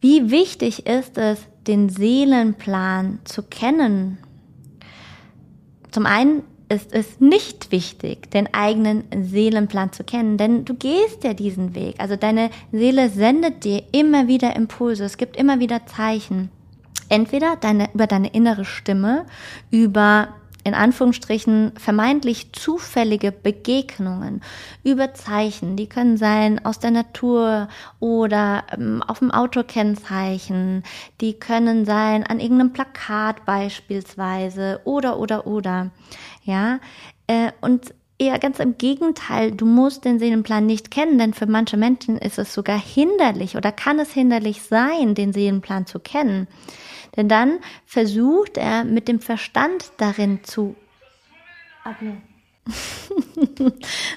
[0.00, 4.16] Wie wichtig ist es, den Seelenplan zu kennen
[5.90, 11.32] zum einen ist es nicht wichtig, den eigenen Seelenplan zu kennen, denn du gehst ja
[11.32, 11.94] diesen Weg.
[11.98, 16.50] Also deine Seele sendet dir immer wieder Impulse, es gibt immer wieder Zeichen.
[17.08, 19.24] Entweder deine, über deine innere Stimme,
[19.70, 20.28] über
[20.68, 24.42] in Anführungsstrichen vermeintlich zufällige Begegnungen
[24.84, 30.84] über Zeichen, die können sein aus der Natur oder ähm, auf dem Autokennzeichen,
[31.20, 35.90] die können sein an irgendeinem Plakat beispielsweise oder oder oder.
[36.44, 36.78] Ja?
[37.26, 41.76] Äh, und eher ganz im Gegenteil, du musst den Seelenplan nicht kennen, denn für manche
[41.76, 46.48] Menschen ist es sogar hinderlich oder kann es hinderlich sein, den Seelenplan zu kennen.
[47.18, 50.76] Denn dann versucht er mit dem Verstand darin zu.
[51.84, 52.16] Okay.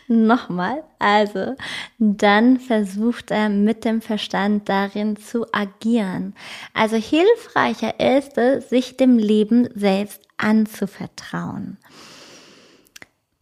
[0.08, 1.56] Nochmal, also
[1.98, 6.36] dann versucht er mit dem Verstand darin zu agieren.
[6.74, 11.78] Also hilfreicher ist es, sich dem Leben selbst anzuvertrauen.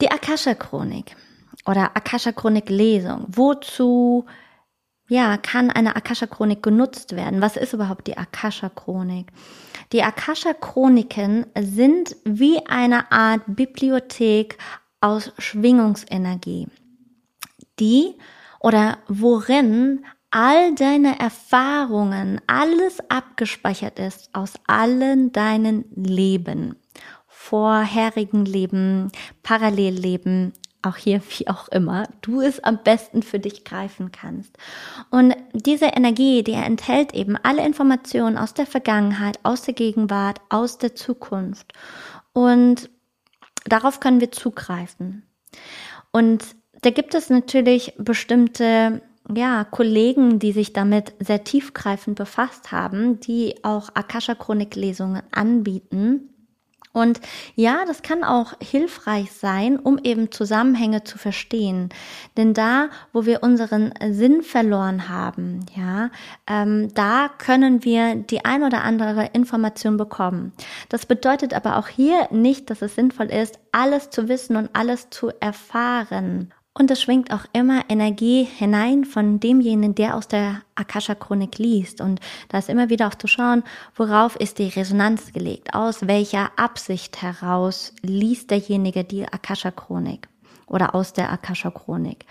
[0.02, 1.16] Die Akasha-Chronik
[1.66, 3.26] oder Akasha-Chronik-Lesung.
[3.28, 4.26] Wozu
[5.10, 7.42] ja, kann eine Akasha-Chronik genutzt werden?
[7.42, 9.28] Was ist überhaupt die Akasha-Chronik?
[9.92, 14.58] Die Akasha-Chroniken sind wie eine Art Bibliothek
[15.02, 16.68] aus Schwingungsenergie,
[17.80, 18.14] die
[18.60, 26.76] oder worin all deine Erfahrungen, alles abgespeichert ist aus allen deinen Leben,
[27.28, 34.12] vorherigen Leben, Parallelleben, auch hier wie auch immer, du es am besten für dich greifen
[34.12, 34.58] kannst.
[35.10, 40.78] Und diese Energie, die enthält eben alle Informationen aus der Vergangenheit, aus der Gegenwart, aus
[40.78, 41.74] der Zukunft.
[42.34, 42.90] Und
[43.66, 45.24] darauf können wir zugreifen.
[46.12, 49.02] Und da gibt es natürlich bestimmte
[49.36, 56.30] ja, Kollegen, die sich damit sehr tiefgreifend befasst haben, die auch Akasha-Chronik-Lesungen anbieten.
[56.92, 57.22] Und
[57.56, 61.90] ja, das kann auch hilfreich sein, um eben Zusammenhänge zu verstehen.
[62.36, 66.10] Denn da, wo wir unseren Sinn verloren haben, ja,
[66.48, 70.52] ähm, da können wir die ein oder andere Information bekommen.
[70.90, 75.12] Das bedeutet aber auch hier nicht, dass es sinnvoll ist, alles zu wissen und alles
[75.12, 76.52] zu erfahren.
[76.74, 82.00] Und es schwingt auch immer Energie hinein von demjenigen, der aus der Akasha-Chronik liest.
[82.00, 83.64] Und da ist immer wieder auch zu schauen,
[83.96, 90.30] worauf ist die Resonanz gelegt, aus welcher Absicht heraus liest derjenige die Akasha-Chronik
[90.68, 92.26] oder aus der Akasha-Chronik.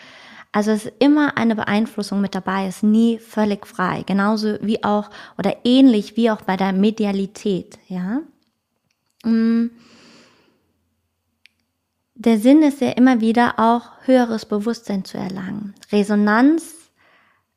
[0.52, 4.02] Also es ist immer eine Beeinflussung mit dabei, ist nie völlig frei.
[4.06, 8.22] Genauso wie auch oder ähnlich wie auch bei der Medialität, ja.
[9.24, 9.70] Mm.
[12.20, 16.90] Der Sinn ist ja immer wieder auch höheres Bewusstsein zu erlangen, Resonanz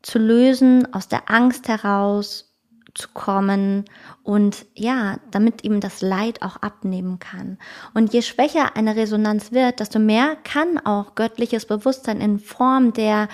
[0.04, 2.54] zu lösen, aus der Angst heraus
[2.94, 3.86] zu kommen
[4.22, 7.58] und ja, damit ihm das Leid auch abnehmen kann.
[7.96, 13.30] Und je schwächer eine Resonanz wird, desto mehr kann auch göttliches Bewusstsein in Form der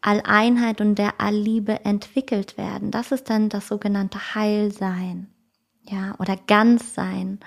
[0.00, 2.90] Alleinheit und der Allliebe entwickelt werden.
[2.90, 5.31] Das ist dann das sogenannte Heilsein.
[5.90, 7.40] Ja, oder ganz sein.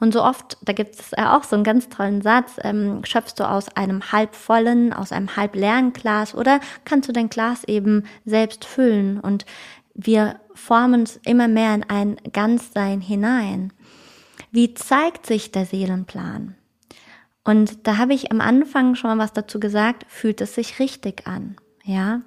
[0.00, 3.48] Und so oft, da gibt es auch so einen ganz tollen Satz, ähm, schöpfst du
[3.48, 8.04] aus einem halb vollen, aus einem halb leeren Glas oder kannst du dein Glas eben
[8.24, 9.44] selbst füllen und
[9.94, 13.72] wir formen uns immer mehr in ein Ganzsein hinein.
[14.50, 16.56] Wie zeigt sich der Seelenplan?
[17.44, 21.26] Und da habe ich am Anfang schon mal was dazu gesagt, fühlt es sich richtig
[21.26, 22.22] an, ja?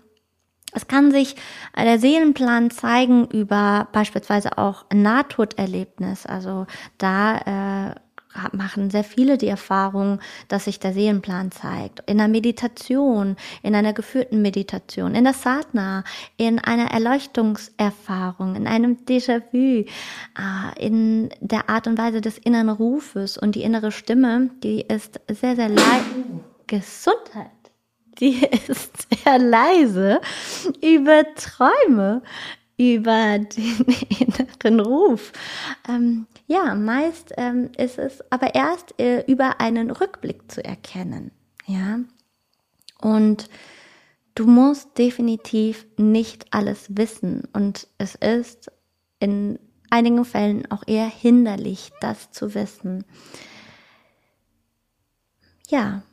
[0.74, 1.36] Es kann sich
[1.78, 6.26] der Seelenplan zeigen über beispielsweise auch Nahtoderlebnis.
[6.26, 7.96] Also da äh,
[8.52, 12.02] machen sehr viele die Erfahrung, dass sich der Seelenplan zeigt.
[12.06, 16.04] In der Meditation, in einer geführten Meditation, in der Sadhana,
[16.38, 19.86] in einer Erleuchtungserfahrung, in einem Déjà-vu, äh,
[20.80, 25.56] in der Art und Weise des inneren Rufes und die innere Stimme, die ist sehr,
[25.56, 26.44] sehr leise.
[26.68, 27.52] Gesundheit
[28.20, 30.22] die ist sehr leise
[30.82, 32.24] über Träume,
[32.78, 33.86] über den
[34.20, 35.32] inneren Ruf.
[35.88, 41.32] Ähm, ja, meist ähm, ist es aber erst äh, über einen Rückblick zu erkennen.
[41.66, 42.00] Ja,
[43.02, 43.50] und
[44.36, 48.72] du musst definitiv nicht alles wissen und es ist
[49.20, 53.04] in einigen Fällen auch eher hinderlich, das zu wissen.
[55.70, 56.04] Ja,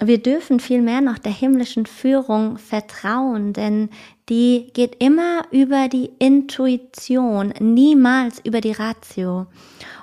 [0.00, 3.90] wir dürfen vielmehr noch der himmlischen Führung vertrauen, denn
[4.28, 9.46] die geht immer über die Intuition, niemals über die Ratio.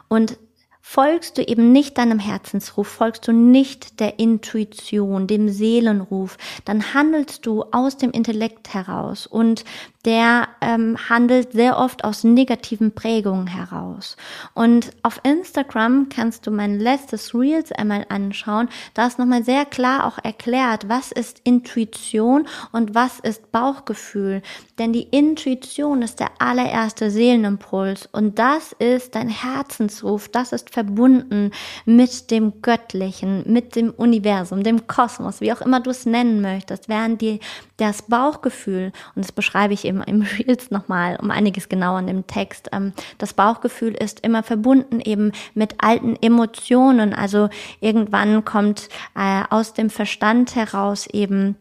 [0.08, 0.38] Und
[0.82, 7.46] folgst du eben nicht deinem Herzensruf, folgst du nicht der Intuition, dem Seelenruf, dann handelst
[7.46, 9.66] du aus dem Intellekt heraus und
[10.06, 14.18] der ähm, handelt sehr oft aus negativen Prägungen heraus.
[14.54, 18.70] Und auf Instagram kannst du mein letztes Reels einmal anschauen.
[18.94, 24.44] Da ist nochmal sehr klar auch erklärt, was ist Intuition und was ist Bauchgefühl.
[24.78, 30.30] Denn die Intuition ist der allererste Seelenimpuls und das ist dein Herzensruf.
[30.30, 31.52] Das ist verbunden
[31.86, 36.90] mit dem Göttlichen, mit dem Universum, dem Kosmos, wie auch immer du es nennen möchtest,
[36.90, 37.40] während die,
[37.78, 42.28] das Bauchgefühl, und das beschreibe ich im, im Reels nochmal um einiges genauer in dem
[42.28, 49.44] Text, ähm, das Bauchgefühl ist immer verbunden eben mit alten Emotionen, also irgendwann kommt äh,
[49.50, 51.56] aus dem Verstand heraus eben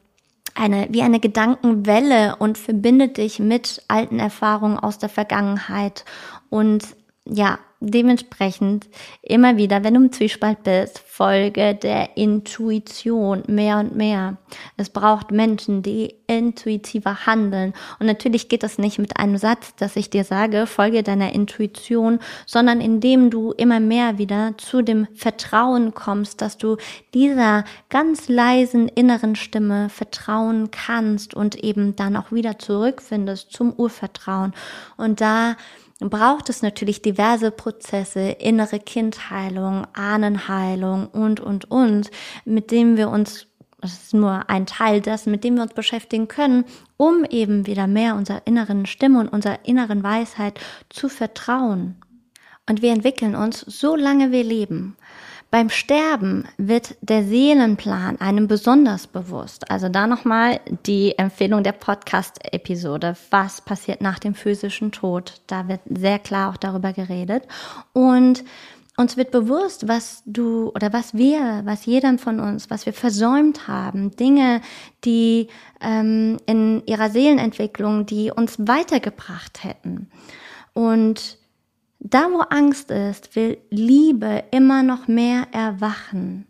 [0.54, 6.04] eine, wie eine Gedankenwelle und verbindet dich mit alten Erfahrungen aus der Vergangenheit.
[6.48, 8.88] Und ja, dementsprechend
[9.22, 14.36] immer wieder, wenn du im Zwiespalt bist, folge der Intuition mehr und mehr.
[14.76, 17.74] Es braucht Menschen, die intuitiver handeln.
[17.98, 22.20] Und natürlich geht das nicht mit einem Satz, dass ich dir sage, folge deiner Intuition,
[22.46, 26.76] sondern indem du immer mehr wieder zu dem Vertrauen kommst, dass du
[27.12, 34.54] dieser ganz leisen inneren Stimme vertrauen kannst und eben dann auch wieder zurückfindest zum Urvertrauen.
[34.96, 35.56] Und da
[36.10, 42.10] braucht es natürlich diverse Prozesse, innere Kindheilung, Ahnenheilung und, und, und,
[42.44, 43.46] mit denen wir uns,
[43.80, 46.64] das ist nur ein Teil dessen, mit dem wir uns beschäftigen können,
[46.96, 51.96] um eben wieder mehr unserer inneren Stimme und unserer inneren Weisheit zu vertrauen.
[52.68, 54.96] Und wir entwickeln uns, solange wir leben.
[55.54, 59.70] Beim Sterben wird der Seelenplan einem besonders bewusst.
[59.70, 63.16] Also da nochmal die Empfehlung der Podcast-Episode.
[63.30, 65.42] Was passiert nach dem physischen Tod?
[65.46, 67.44] Da wird sehr klar auch darüber geredet.
[67.92, 68.42] Und
[68.96, 73.68] uns wird bewusst, was du oder was wir, was jeder von uns, was wir versäumt
[73.68, 74.60] haben, Dinge,
[75.04, 75.46] die
[75.80, 80.10] ähm, in ihrer Seelenentwicklung, die uns weitergebracht hätten.
[80.72, 81.38] Und
[82.04, 86.46] da, wo Angst ist, will Liebe immer noch mehr erwachen.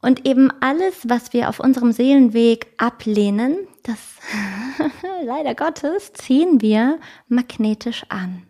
[0.00, 3.98] Und eben alles, was wir auf unserem Seelenweg ablehnen, das
[5.24, 8.44] leider Gottes ziehen wir magnetisch an.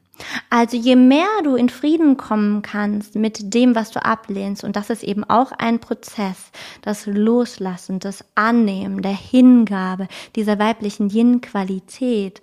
[0.51, 4.91] Also je mehr du in Frieden kommen kannst mit dem, was du ablehnst, und das
[4.91, 6.51] ist eben auch ein Prozess,
[6.83, 12.43] das Loslassen, das Annehmen, der Hingabe dieser weiblichen Yin-Qualität,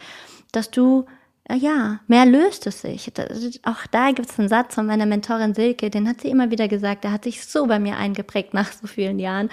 [0.51, 1.05] dass du
[1.55, 3.11] ja, mehr löst es sich.
[3.63, 6.67] auch da gibt es einen Satz von meiner Mentorin Silke, den hat sie immer wieder
[6.67, 9.49] gesagt, der hat sich so bei mir eingeprägt nach so vielen Jahren.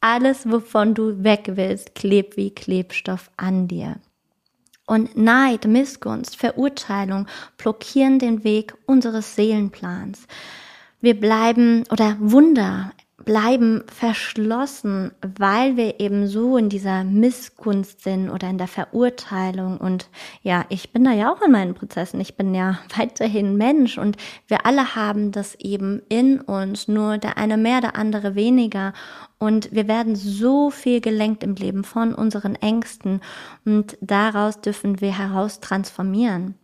[0.00, 3.96] Alles, wovon du weg willst, klebt wie Klebstoff an dir.
[4.86, 10.26] Und Neid, Missgunst, Verurteilung blockieren den Weg unseres Seelenplans.
[11.00, 12.92] Wir bleiben oder Wunder
[13.24, 19.78] bleiben verschlossen, weil wir eben so in dieser Missgunst sind oder in der Verurteilung.
[19.78, 20.08] Und
[20.42, 22.20] ja, ich bin da ja auch in meinen Prozessen.
[22.20, 24.16] Ich bin ja weiterhin Mensch und
[24.46, 28.92] wir alle haben das eben in uns, nur der eine mehr, der andere weniger.
[29.38, 33.20] Und wir werden so viel gelenkt im Leben von unseren Ängsten
[33.64, 36.54] und daraus dürfen wir heraus transformieren.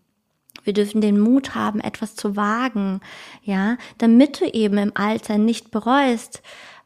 [0.64, 3.00] Wir dürfen den Mut haben, etwas zu wagen,
[3.42, 6.42] ja, damit du eben im Alter nicht bereust,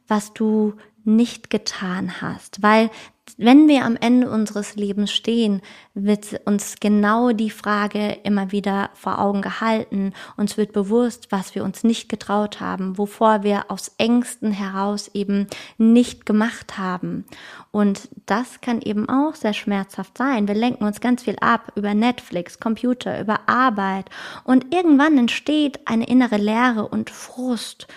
[0.09, 2.91] was du nicht getan hast, weil
[3.37, 5.61] wenn wir am Ende unseres Lebens stehen,
[5.95, 10.13] wird uns genau die Frage immer wieder vor Augen gehalten.
[10.37, 15.49] Uns wird bewusst, was wir uns nicht getraut haben, wovor wir aus Ängsten heraus eben
[15.79, 17.25] nicht gemacht haben.
[17.73, 20.47] Und das kann eben auch sehr schmerzhaft sein.
[20.47, 24.11] Wir lenken uns ganz viel ab über Netflix, Computer, über Arbeit.
[24.45, 27.89] Und irgendwann entsteht eine innere Leere und Frust.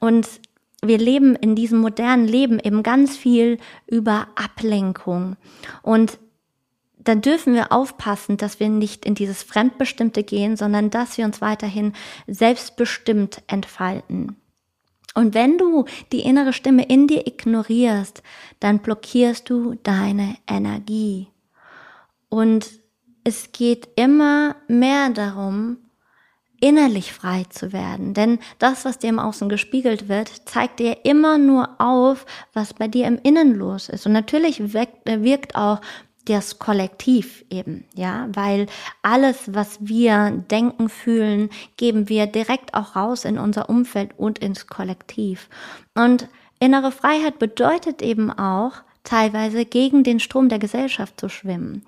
[0.00, 0.28] Und
[0.82, 5.36] wir leben in diesem modernen Leben eben ganz viel über Ablenkung.
[5.82, 6.18] Und
[6.98, 11.40] dann dürfen wir aufpassen, dass wir nicht in dieses Fremdbestimmte gehen, sondern dass wir uns
[11.40, 11.94] weiterhin
[12.26, 14.36] selbstbestimmt entfalten.
[15.14, 18.22] Und wenn du die innere Stimme in dir ignorierst,
[18.60, 21.28] dann blockierst du deine Energie.
[22.28, 22.68] Und
[23.24, 25.78] es geht immer mehr darum,
[26.60, 28.14] innerlich frei zu werden.
[28.14, 32.88] Denn das, was dir im Außen gespiegelt wird, zeigt dir immer nur auf, was bei
[32.88, 34.06] dir im Innen los ist.
[34.06, 35.80] Und natürlich wirkt, wirkt auch
[36.24, 38.66] das Kollektiv eben, ja, weil
[39.02, 41.48] alles, was wir denken, fühlen,
[41.78, 45.48] geben wir direkt auch raus in unser Umfeld und ins Kollektiv.
[45.94, 46.28] Und
[46.60, 51.82] innere Freiheit bedeutet eben auch, teilweise gegen den Strom der Gesellschaft zu schwimmen.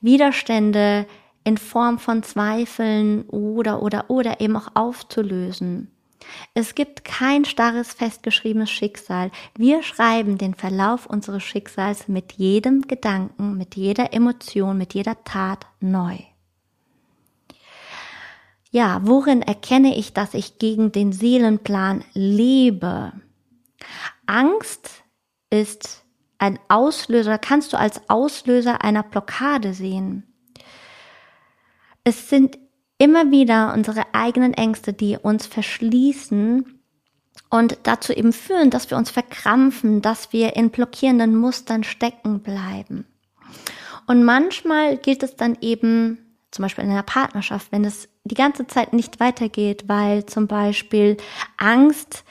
[0.00, 1.06] Widerstände
[1.44, 5.90] in Form von Zweifeln oder oder oder eben auch aufzulösen.
[6.54, 9.30] Es gibt kein starres, festgeschriebenes Schicksal.
[9.56, 15.66] Wir schreiben den Verlauf unseres Schicksals mit jedem Gedanken, mit jeder Emotion, mit jeder Tat
[15.80, 16.18] neu.
[18.70, 23.12] Ja, worin erkenne ich, dass ich gegen den Seelenplan lebe?
[24.26, 25.02] Angst
[25.50, 26.04] ist
[26.38, 30.31] ein Auslöser, kannst du als Auslöser einer Blockade sehen
[32.04, 32.58] es sind
[32.98, 36.80] immer wieder unsere eigenen Ängste, die uns verschließen
[37.50, 43.06] und dazu eben führen, dass wir uns verkrampfen, dass wir in blockierenden Mustern stecken bleiben.
[44.06, 46.18] Und manchmal gilt es dann eben,
[46.50, 51.16] zum Beispiel in einer Partnerschaft, wenn es die ganze Zeit nicht weitergeht, weil zum Beispiel
[51.56, 52.24] Angst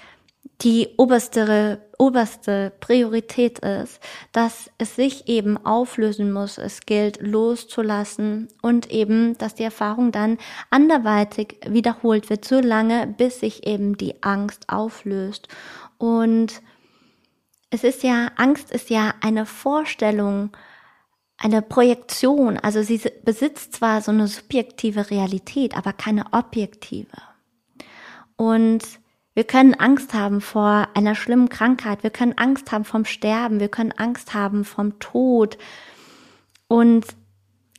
[0.62, 4.00] die oberste, oberste Priorität ist,
[4.32, 6.58] dass es sich eben auflösen muss.
[6.58, 10.38] Es gilt loszulassen und eben, dass die Erfahrung dann
[10.70, 15.48] anderweitig wiederholt wird, so lange, bis sich eben die Angst auflöst.
[15.98, 16.62] Und
[17.72, 20.52] es ist ja, Angst ist ja eine Vorstellung,
[21.38, 22.58] eine Projektion.
[22.58, 27.18] Also sie besitzt zwar so eine subjektive Realität, aber keine objektive.
[28.36, 29.01] Und
[29.34, 32.04] wir können Angst haben vor einer schlimmen Krankheit.
[32.04, 33.60] Wir können Angst haben vom Sterben.
[33.60, 35.58] Wir können Angst haben vom Tod.
[36.68, 37.06] Und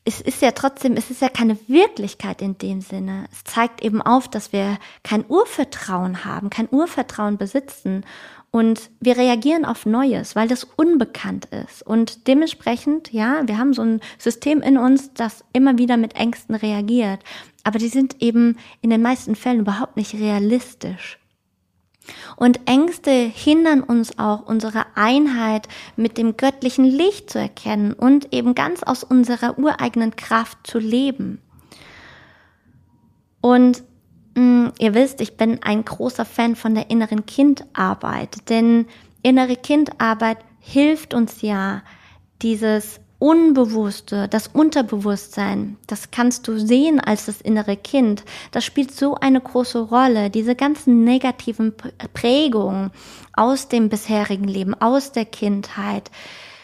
[0.04, 3.26] es ist ja trotzdem, es ist ja keine Wirklichkeit in dem Sinne.
[3.30, 8.04] Es zeigt eben auf, dass wir kein Urvertrauen haben, kein Urvertrauen besitzen.
[8.50, 11.82] Und wir reagieren auf Neues, weil das unbekannt ist.
[11.82, 16.54] Und dementsprechend, ja, wir haben so ein System in uns, das immer wieder mit Ängsten
[16.54, 17.20] reagiert.
[17.64, 21.18] Aber die sind eben in den meisten Fällen überhaupt nicht realistisch.
[22.36, 28.54] Und Ängste hindern uns auch, unsere Einheit mit dem göttlichen Licht zu erkennen und eben
[28.54, 31.40] ganz aus unserer ureigenen Kraft zu leben.
[33.40, 33.82] Und
[34.34, 38.86] mh, mm, ihr wisst, ich bin ein großer Fan von der inneren Kindarbeit, denn
[39.22, 41.82] innere Kindarbeit hilft uns ja,
[42.40, 48.24] dieses Unbewusste, das Unterbewusstsein, das kannst du sehen als das innere Kind.
[48.50, 50.28] Das spielt so eine große Rolle.
[50.28, 51.72] Diese ganzen negativen
[52.14, 52.90] Prägungen
[53.32, 56.10] aus dem bisherigen Leben, aus der Kindheit,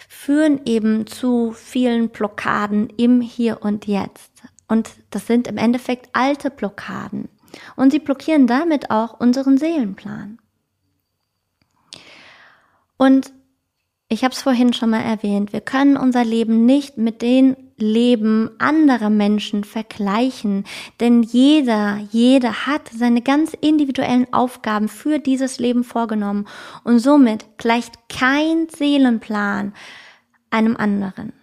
[0.09, 4.33] führen eben zu vielen Blockaden im Hier und Jetzt.
[4.67, 7.29] Und das sind im Endeffekt alte Blockaden.
[7.77, 10.39] Und sie blockieren damit auch unseren Seelenplan.
[12.97, 13.33] Und
[14.09, 18.51] ich habe es vorhin schon mal erwähnt, wir können unser Leben nicht mit den Leben
[18.59, 20.65] anderer Menschen vergleichen,
[20.99, 26.49] denn jeder, jeder hat seine ganz individuellen Aufgaben für dieses Leben vorgenommen
[26.85, 29.75] und somit gleicht kein Seelenplan
[30.51, 31.35] einem anderen.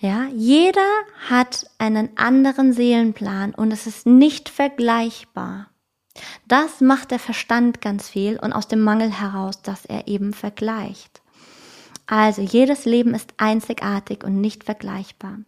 [0.00, 0.88] Ja, jeder
[1.28, 5.69] hat einen anderen Seelenplan und es ist nicht vergleichbar.
[6.48, 11.20] Das macht der Verstand ganz viel und aus dem Mangel heraus, dass er eben vergleicht.
[12.06, 15.38] Also jedes Leben ist einzigartig und nicht vergleichbar.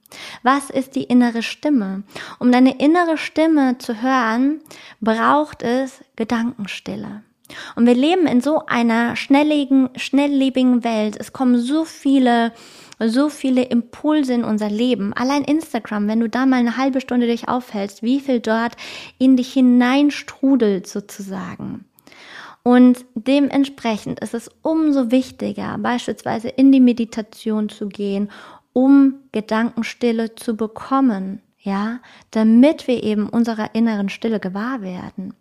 [0.45, 2.05] Was ist die innere Stimme?
[2.39, 4.61] Um deine innere Stimme zu hören,
[5.01, 7.23] braucht es Gedankenstille.
[7.75, 11.17] Und wir leben in so einer schnelllebigen, Welt.
[11.19, 12.53] Es kommen so viele
[13.09, 15.13] so viele Impulse in unser Leben.
[15.13, 18.77] Allein Instagram, wenn du da mal eine halbe Stunde dich aufhältst, wie viel dort
[19.19, 21.85] in dich hineinstrudelt sozusagen.
[22.63, 28.31] Und dementsprechend ist es umso wichtiger, beispielsweise in die Meditation zu gehen,
[28.73, 32.01] um Gedankenstille zu bekommen, ja,
[32.31, 35.35] damit wir eben unserer inneren Stille gewahr werden.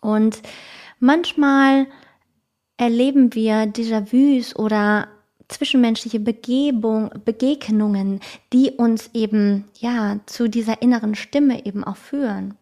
[0.00, 0.42] Und
[0.98, 1.86] manchmal
[2.76, 5.08] erleben wir Déjà-vus oder
[5.52, 8.20] zwischenmenschliche Begebung, Begegnungen,
[8.52, 12.56] die uns eben, ja, zu dieser inneren Stimme eben auch führen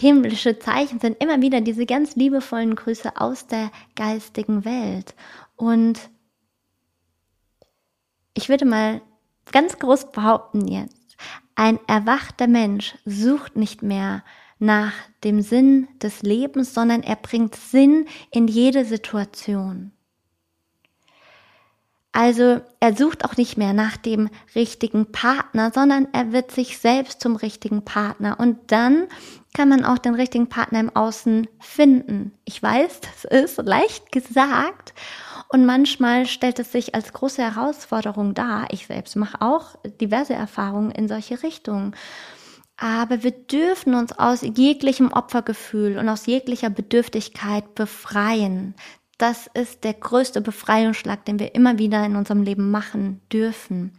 [0.00, 5.14] himmlische Zeichen sind immer wieder diese ganz liebevollen Grüße aus der geistigen Welt.
[5.56, 6.10] Und
[8.34, 9.02] ich würde mal
[9.52, 11.16] ganz groß behaupten jetzt,
[11.54, 14.24] ein erwachter Mensch sucht nicht mehr
[14.58, 14.92] nach
[15.24, 19.92] dem Sinn des Lebens, sondern er bringt Sinn in jede Situation.
[22.12, 27.20] Also er sucht auch nicht mehr nach dem richtigen Partner, sondern er wird sich selbst
[27.20, 28.40] zum richtigen Partner.
[28.40, 29.06] Und dann
[29.54, 32.32] kann man auch den richtigen Partner im Außen finden.
[32.44, 34.92] Ich weiß, das ist leicht gesagt
[35.48, 38.66] und manchmal stellt es sich als große Herausforderung dar.
[38.70, 41.94] Ich selbst mache auch diverse Erfahrungen in solche Richtungen.
[42.76, 48.74] Aber wir dürfen uns aus jeglichem Opfergefühl und aus jeglicher Bedürftigkeit befreien.
[49.20, 53.92] Das ist der größte Befreiungsschlag, den wir immer wieder in unserem Leben machen dürfen.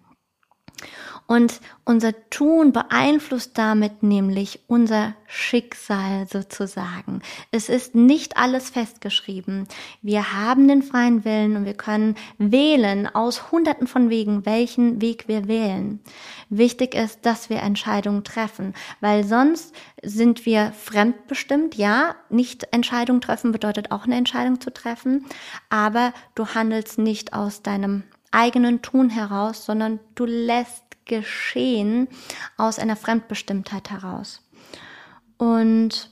[1.28, 7.22] Und unser Tun beeinflusst damit nämlich unser Schicksal sozusagen.
[7.52, 9.66] Es ist nicht alles festgeschrieben.
[10.02, 15.30] Wir haben den freien Willen und wir können wählen aus hunderten von Wegen, welchen Weg
[15.30, 16.02] wir wählen.
[16.50, 19.74] Wichtig ist, dass wir Entscheidungen treffen, weil sonst
[20.04, 21.76] sind wir fremdbestimmt.
[21.76, 25.26] Ja, nicht Entscheidungen treffen bedeutet auch eine Entscheidung zu treffen,
[25.70, 32.08] aber du handelst nicht aus deinem eigenen Tun heraus, sondern du lässt geschehen
[32.58, 34.42] aus einer Fremdbestimmtheit heraus.
[35.38, 36.10] Und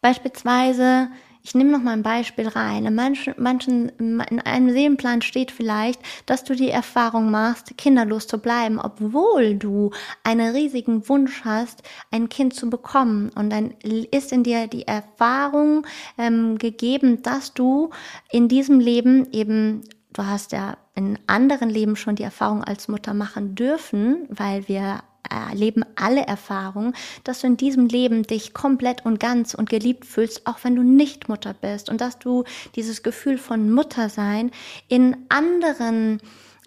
[0.00, 1.08] beispielsweise,
[1.42, 2.86] ich nehme noch mal ein Beispiel rein.
[2.86, 8.38] In manchen, manchen, in einem Seelenplan steht vielleicht, dass du die Erfahrung machst, kinderlos zu
[8.38, 9.90] bleiben, obwohl du
[10.22, 13.30] einen riesigen Wunsch hast, ein Kind zu bekommen.
[13.34, 15.86] Und dann ist in dir die Erfahrung
[16.16, 17.90] ähm, gegeben, dass du
[18.30, 19.82] in diesem Leben eben
[20.14, 25.02] du hast ja in anderen Leben schon die Erfahrung als Mutter machen dürfen, weil wir
[25.28, 26.94] erleben alle Erfahrungen,
[27.24, 30.82] dass du in diesem Leben dich komplett und ganz und geliebt fühlst, auch wenn du
[30.82, 31.90] nicht Mutter bist.
[31.90, 32.44] Und dass du
[32.76, 34.50] dieses Gefühl von Muttersein
[34.88, 36.20] in anderen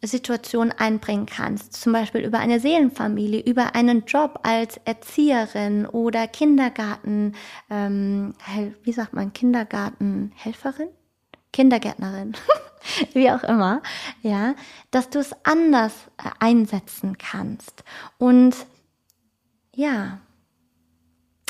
[0.04, 7.34] Situationen einbringen kannst, zum Beispiel über eine Seelenfamilie, über einen Job als Erzieherin oder Kindergarten,
[7.70, 8.36] ähm,
[8.84, 10.90] wie sagt man, Kindergartenhelferin?
[11.52, 12.34] Kindergärtnerin,
[13.14, 13.82] wie auch immer,
[14.22, 14.56] ja,
[14.92, 17.84] dass du es anders äh, einsetzen kannst.
[18.18, 18.56] Und
[19.76, 20.20] ja,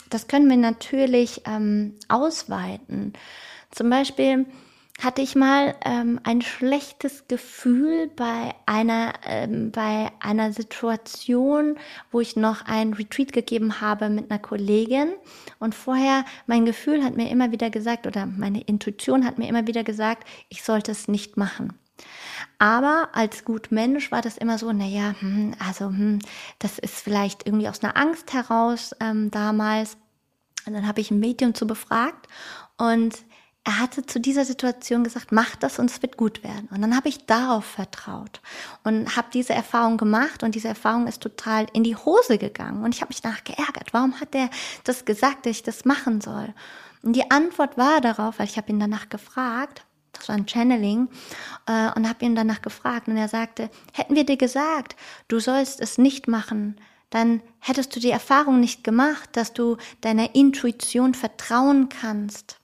[0.09, 3.13] das können wir natürlich ähm, ausweiten.
[3.71, 4.45] Zum Beispiel,
[4.97, 11.77] hatte ich mal ähm, ein schlechtes Gefühl bei einer, ähm, bei einer Situation,
[12.11, 15.13] wo ich noch ein Retreat gegeben habe mit einer Kollegin.
[15.59, 19.67] Und vorher, mein Gefühl hat mir immer wieder gesagt, oder meine Intuition hat mir immer
[19.67, 21.73] wieder gesagt, ich sollte es nicht machen.
[22.57, 26.19] Aber als gut Mensch war das immer so, naja, hm, also hm,
[26.57, 29.97] das ist vielleicht irgendwie aus einer Angst heraus ähm, damals.
[30.65, 32.27] Und dann habe ich ein Medium zu befragt
[32.77, 33.15] und
[33.67, 36.69] er hatte zu dieser Situation gesagt, mach das und es wird gut werden.
[36.71, 38.39] Und dann habe ich darauf vertraut
[38.85, 42.85] und habe diese Erfahrung gemacht und diese Erfahrung ist total in die Hose gegangen.
[42.85, 43.91] Und ich habe mich danach geärgert.
[43.91, 44.49] Warum hat er
[44.85, 46.53] das gesagt, dass ich das machen soll?
[47.03, 51.09] Und die Antwort war darauf, weil ich habe ihn danach gefragt, das war ein Channeling,
[51.65, 54.95] äh, und habe ihn danach gefragt und er sagte, hätten wir dir gesagt,
[55.27, 60.35] du sollst es nicht machen, dann hättest du die Erfahrung nicht gemacht, dass du deiner
[60.35, 62.56] Intuition vertrauen kannst.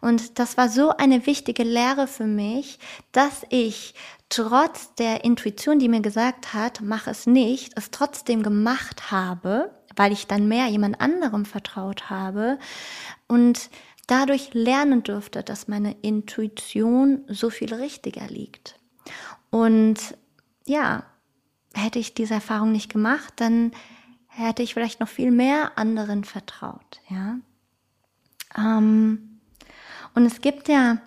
[0.00, 2.78] Und das war so eine wichtige Lehre für mich,
[3.12, 3.94] dass ich
[4.28, 10.12] trotz der Intuition, die mir gesagt hat, mach es nicht, es trotzdem gemacht habe, weil
[10.12, 12.58] ich dann mehr jemand anderem vertraut habe
[13.26, 13.70] und
[14.06, 18.78] dadurch lernen durfte, dass meine Intuition so viel richtiger liegt.
[19.50, 20.16] Und
[20.66, 21.04] ja,
[21.74, 23.72] hätte ich diese Erfahrung nicht gemacht, dann
[24.26, 27.38] hätte ich vielleicht noch viel mehr anderen vertraut, ja.
[28.56, 29.29] Ähm,
[30.14, 30.98] und es gibt ja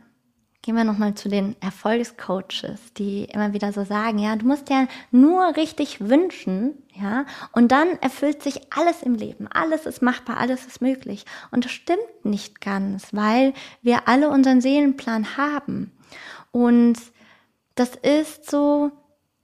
[0.63, 4.87] Gehen wir nochmal zu den Erfolgscoaches, die immer wieder so sagen, ja, du musst ja
[5.11, 9.49] nur richtig wünschen, ja, und dann erfüllt sich alles im Leben.
[9.51, 11.25] Alles ist machbar, alles ist möglich.
[11.51, 15.91] Und das stimmt nicht ganz, weil wir alle unseren Seelenplan haben.
[16.51, 16.97] Und
[17.75, 18.91] das ist so,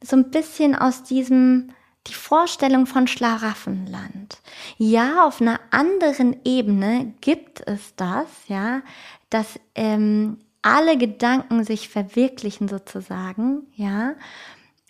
[0.02, 1.74] so ein bisschen aus diesem,
[2.10, 4.40] die Vorstellung von Schlaraffenland.
[4.78, 8.82] Ja, auf einer anderen Ebene gibt es das, ja,
[9.30, 14.16] dass ähm, alle Gedanken sich verwirklichen sozusagen, ja.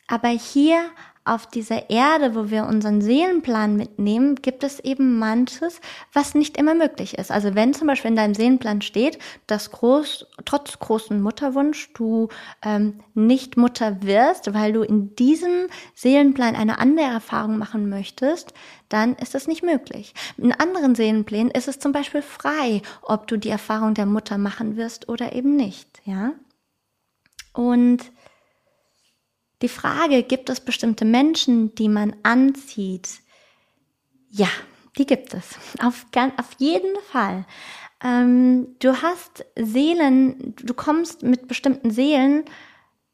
[0.08, 0.82] Aber hier
[1.26, 5.80] auf dieser Erde, wo wir unseren Seelenplan mitnehmen, gibt es eben manches,
[6.12, 7.32] was nicht immer möglich ist.
[7.32, 12.30] Also wenn zum Beispiel in deinem Seelenplan steht, dass groß, trotz großen Mutterwunsch du
[12.64, 18.54] ähm, nicht Mutter wirst, weil du in diesem Seelenplan eine andere Erfahrung machen möchtest,
[18.88, 20.14] dann ist das nicht möglich.
[20.38, 24.78] In anderen Seelenplänen ist es zum Beispiel frei, ob du die Erfahrung der Mutter machen
[24.78, 26.32] wirst oder eben nicht, ja.
[27.54, 28.12] Und
[29.62, 33.10] die Frage, gibt es bestimmte Menschen, die man anzieht?
[34.30, 34.50] Ja,
[34.98, 35.56] die gibt es.
[35.82, 36.06] Auf,
[36.38, 37.46] auf jeden Fall.
[38.04, 42.46] Ähm, du hast Seelen, du kommst mit bestimmten Seelen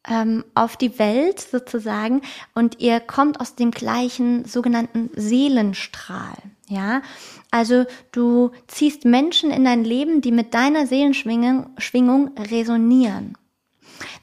[0.07, 2.21] ähm, auf die Welt sozusagen
[2.53, 6.37] und ihr kommt aus dem gleichen sogenannten Seelenstrahl.
[6.67, 7.01] Ja,
[7.51, 13.37] also du ziehst Menschen in dein Leben, die mit deiner Seelenschwingung Schwingung resonieren.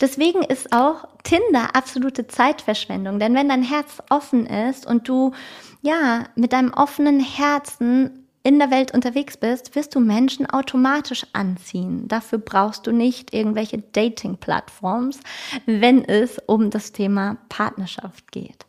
[0.01, 5.33] Deswegen ist auch Tinder absolute Zeitverschwendung, denn wenn dein Herz offen ist und du
[5.81, 12.09] ja mit deinem offenen Herzen in der Welt unterwegs bist, wirst du Menschen automatisch anziehen.
[12.09, 15.21] Dafür brauchst du nicht irgendwelche Dating-Plattforms,
[15.67, 18.67] wenn es um das Thema Partnerschaft geht.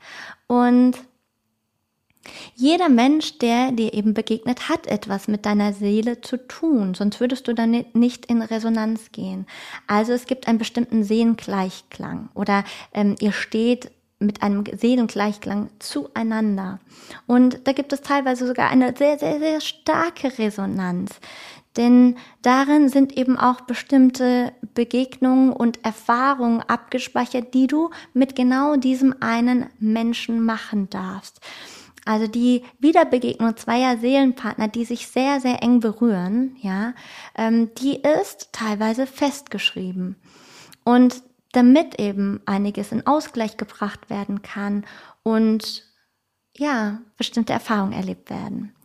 [0.47, 0.97] Und
[2.55, 7.47] jeder Mensch, der dir eben begegnet, hat etwas mit deiner Seele zu tun, sonst würdest
[7.47, 9.45] du dann nicht in Resonanz gehen.
[9.87, 12.63] Also es gibt einen bestimmten Seelengleichklang oder
[12.93, 16.79] ähm, ihr steht mit einem Seelengleichklang zueinander.
[17.27, 21.19] Und da gibt es teilweise sogar eine sehr, sehr, sehr starke Resonanz.
[21.75, 29.15] Denn darin sind eben auch bestimmte Begegnungen und Erfahrungen abgespeichert, die du mit genau diesem
[29.21, 31.41] einen Menschen machen darfst.
[32.05, 36.93] Also die Wiederbegegnung zweier Seelenpartner, die sich sehr, sehr eng berühren, ja,
[37.35, 40.17] ähm, die ist teilweise festgeschrieben.
[40.83, 41.23] Und
[41.53, 44.85] damit eben einiges in Ausgleich gebracht werden kann
[45.21, 45.85] und
[46.55, 48.75] ja, bestimmte Erfahrungen erlebt werden.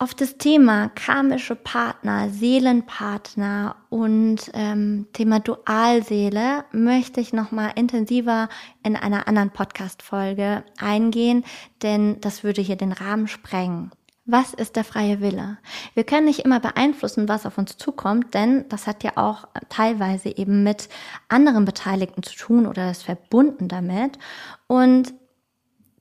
[0.00, 8.48] Auf das Thema karmische Partner, Seelenpartner und ähm, Thema Dualseele möchte ich nochmal intensiver
[8.82, 11.44] in einer anderen Podcast-Folge eingehen,
[11.82, 13.92] denn das würde hier den Rahmen sprengen.
[14.26, 15.58] Was ist der freie Wille?
[15.94, 20.36] Wir können nicht immer beeinflussen, was auf uns zukommt, denn das hat ja auch teilweise
[20.36, 20.88] eben mit
[21.28, 24.18] anderen Beteiligten zu tun oder ist verbunden damit.
[24.66, 25.14] Und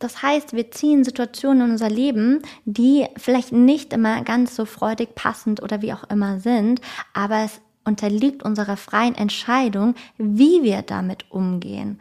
[0.03, 5.15] das heißt, wir ziehen Situationen in unser Leben, die vielleicht nicht immer ganz so freudig,
[5.15, 6.81] passend oder wie auch immer sind,
[7.13, 11.99] aber es unterliegt unserer freien Entscheidung, wie wir damit umgehen.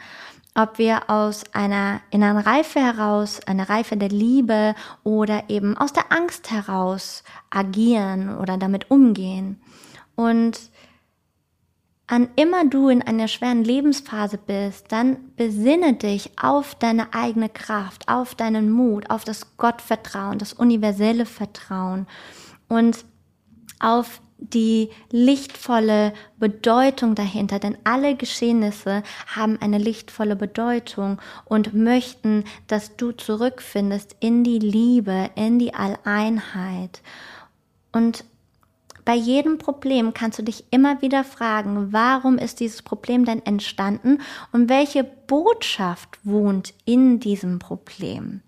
[0.55, 4.75] Ob wir aus einer inneren Reife heraus, einer Reife der Liebe
[5.05, 9.61] oder eben aus der Angst heraus agieren oder damit umgehen.
[10.17, 10.72] Und
[12.13, 18.07] an immer du in einer schweren Lebensphase bist, dann besinne dich auf deine eigene Kraft,
[18.07, 22.07] auf deinen Mut, auf das Gottvertrauen, das universelle Vertrauen
[22.69, 23.07] und
[23.81, 29.03] auf die lichtvolle Bedeutung dahinter, denn alle Geschehnisse
[29.35, 37.01] haben eine lichtvolle Bedeutung und möchten, dass du zurückfindest in die Liebe, in die Alleinheit.
[37.91, 38.27] Und
[39.05, 44.19] bei jedem Problem kannst du dich immer wieder fragen, warum ist dieses Problem denn entstanden
[44.53, 48.43] und welche Botschaft wohnt in diesem Problem.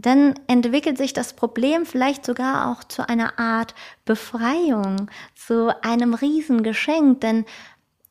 [0.00, 3.74] Dann entwickelt sich das Problem vielleicht sogar auch zu einer Art
[4.04, 7.44] Befreiung, zu einem Riesengeschenk, denn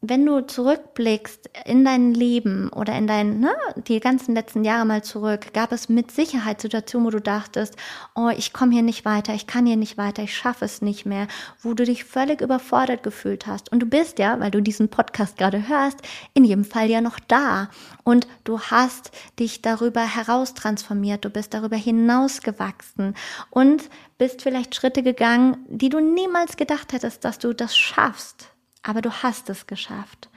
[0.01, 3.51] wenn du zurückblickst in dein Leben oder in dein, ne,
[3.87, 7.75] die ganzen letzten Jahre mal zurück, gab es mit Sicherheit Situationen, wo du dachtest,
[8.13, 11.07] oh, ich komme hier nicht weiter, ich kann hier nicht weiter, ich schaffe es nicht
[11.07, 11.27] mehr,
[11.63, 13.71] wo du dich völlig überfordert gefühlt hast.
[13.71, 15.97] Und du bist ja, weil du diesen Podcast gerade hörst,
[16.35, 17.69] in jedem Fall ja noch da.
[18.03, 23.15] Und du hast dich darüber heraustransformiert, du bist darüber hinausgewachsen
[23.49, 23.89] und
[24.19, 28.51] bist vielleicht Schritte gegangen, die du niemals gedacht hättest, dass du das schaffst
[28.83, 30.29] aber du hast es geschafft.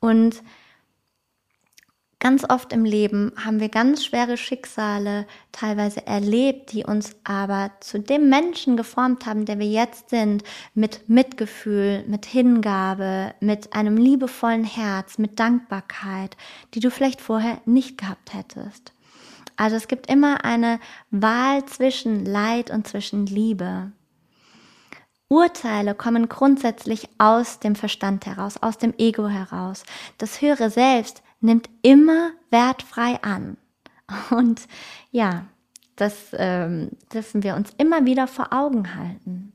[0.00, 0.42] Und
[2.24, 8.00] Ganz oft im Leben haben wir ganz schwere Schicksale teilweise erlebt, die uns aber zu
[8.00, 10.42] dem Menschen geformt haben, der wir jetzt sind,
[10.72, 16.34] mit Mitgefühl, mit Hingabe, mit einem liebevollen Herz, mit Dankbarkeit,
[16.72, 18.94] die du vielleicht vorher nicht gehabt hättest.
[19.56, 20.80] Also es gibt immer eine
[21.10, 23.92] Wahl zwischen Leid und zwischen Liebe.
[25.28, 29.84] Urteile kommen grundsätzlich aus dem Verstand heraus, aus dem Ego heraus.
[30.18, 33.56] Das höhere Selbst nimmt immer wertfrei an.
[34.30, 34.66] Und
[35.10, 35.46] ja,
[35.96, 39.52] das ähm, dürfen wir uns immer wieder vor Augen halten.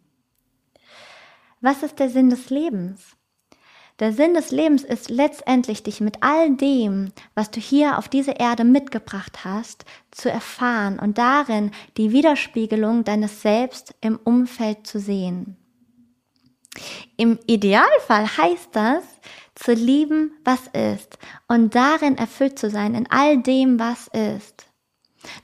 [1.62, 3.18] Was ist der Sinn des Lebens?
[4.00, 8.32] Der Sinn des Lebens ist letztendlich, dich mit all dem, was du hier auf diese
[8.32, 15.58] Erde mitgebracht hast, zu erfahren und darin die Widerspiegelung deines Selbst im Umfeld zu sehen.
[17.18, 19.04] Im Idealfall heißt das,
[19.56, 21.18] zu lieben, was ist
[21.50, 24.69] und darin erfüllt zu sein, in all dem, was ist.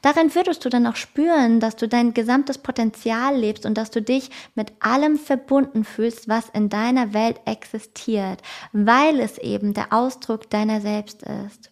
[0.02, 4.02] Darin würdest du dann auch spüren, dass du dein gesamtes Potenzial lebst und dass du
[4.02, 10.50] dich mit allem verbunden fühlst, was in deiner Welt existiert, weil es eben der Ausdruck
[10.50, 11.70] deiner selbst ist.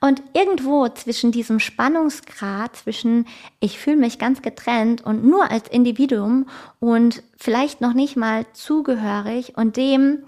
[0.00, 3.26] Und irgendwo zwischen diesem Spannungsgrad, zwischen
[3.60, 6.48] ich fühle mich ganz getrennt und nur als Individuum
[6.80, 10.22] und vielleicht noch nicht mal zugehörig und dem,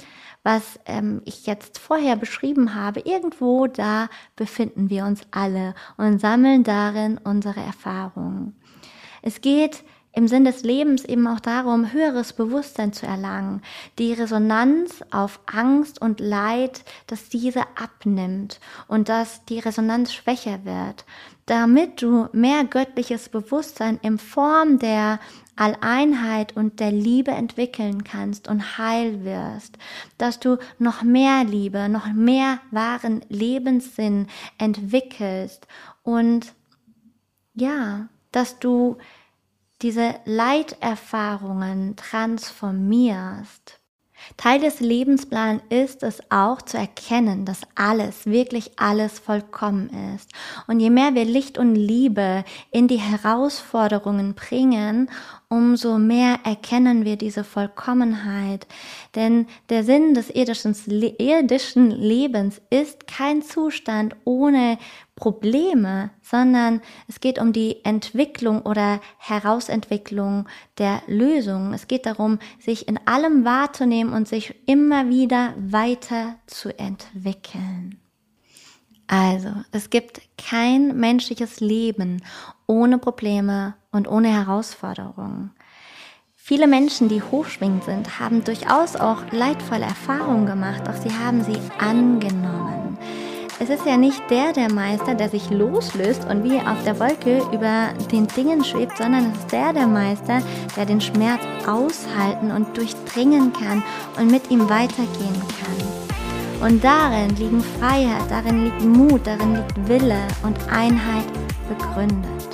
[0.48, 6.64] was ähm, ich jetzt vorher beschrieben habe, irgendwo da befinden wir uns alle und sammeln
[6.64, 8.56] darin unsere Erfahrungen.
[9.20, 9.84] Es geht
[10.14, 13.60] im Sinn des Lebens eben auch darum, höheres Bewusstsein zu erlangen,
[13.98, 21.04] die Resonanz auf Angst und Leid, dass diese abnimmt und dass die Resonanz schwächer wird,
[21.44, 25.20] damit du mehr göttliches Bewusstsein in Form der
[25.58, 29.76] Alleinheit und der Liebe entwickeln kannst und heil wirst,
[30.16, 34.28] dass du noch mehr Liebe, noch mehr wahren Lebenssinn
[34.58, 35.66] entwickelst
[36.02, 36.54] und
[37.54, 38.98] ja, dass du
[39.82, 43.77] diese Leiterfahrungen transformierst.
[44.36, 50.30] Teil des Lebensplans ist es auch zu erkennen, dass alles, wirklich alles vollkommen ist.
[50.66, 55.10] Und je mehr wir Licht und Liebe in die Herausforderungen bringen,
[55.48, 58.66] umso mehr erkennen wir diese Vollkommenheit.
[59.14, 60.76] Denn der Sinn des irdischen,
[61.18, 64.78] irdischen Lebens ist kein Zustand ohne
[65.18, 70.48] Probleme, sondern es geht um die Entwicklung oder Herausentwicklung
[70.78, 71.74] der Lösung.
[71.74, 78.00] Es geht darum, sich in allem wahrzunehmen und sich immer wieder weiter zu entwickeln.
[79.08, 82.22] Also, es gibt kein menschliches Leben
[82.66, 85.50] ohne Probleme und ohne Herausforderungen.
[86.36, 91.58] Viele Menschen, die hochschwingend sind, haben durchaus auch leidvolle Erfahrungen gemacht, doch sie haben sie
[91.78, 92.96] angenommen.
[93.60, 97.42] Es ist ja nicht der der Meister, der sich loslöst und wie auf der Wolke
[97.52, 100.40] über den Dingen schwebt, sondern es ist der der Meister,
[100.76, 103.82] der den Schmerz aushalten und durchdringen kann
[104.16, 106.68] und mit ihm weitergehen kann.
[106.68, 111.26] Und darin liegen Freiheit, darin liegt Mut, darin liegt Wille und Einheit
[111.68, 112.48] begründet.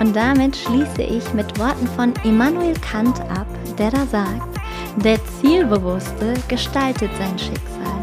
[0.00, 3.46] Und damit schließe ich mit Worten von Immanuel Kant ab,
[3.78, 4.58] der da sagt,
[4.96, 7.93] der Zielbewusste gestaltet sein Schicksal,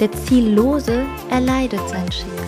[0.00, 2.46] der Ziellose erleidet sein Schicksal.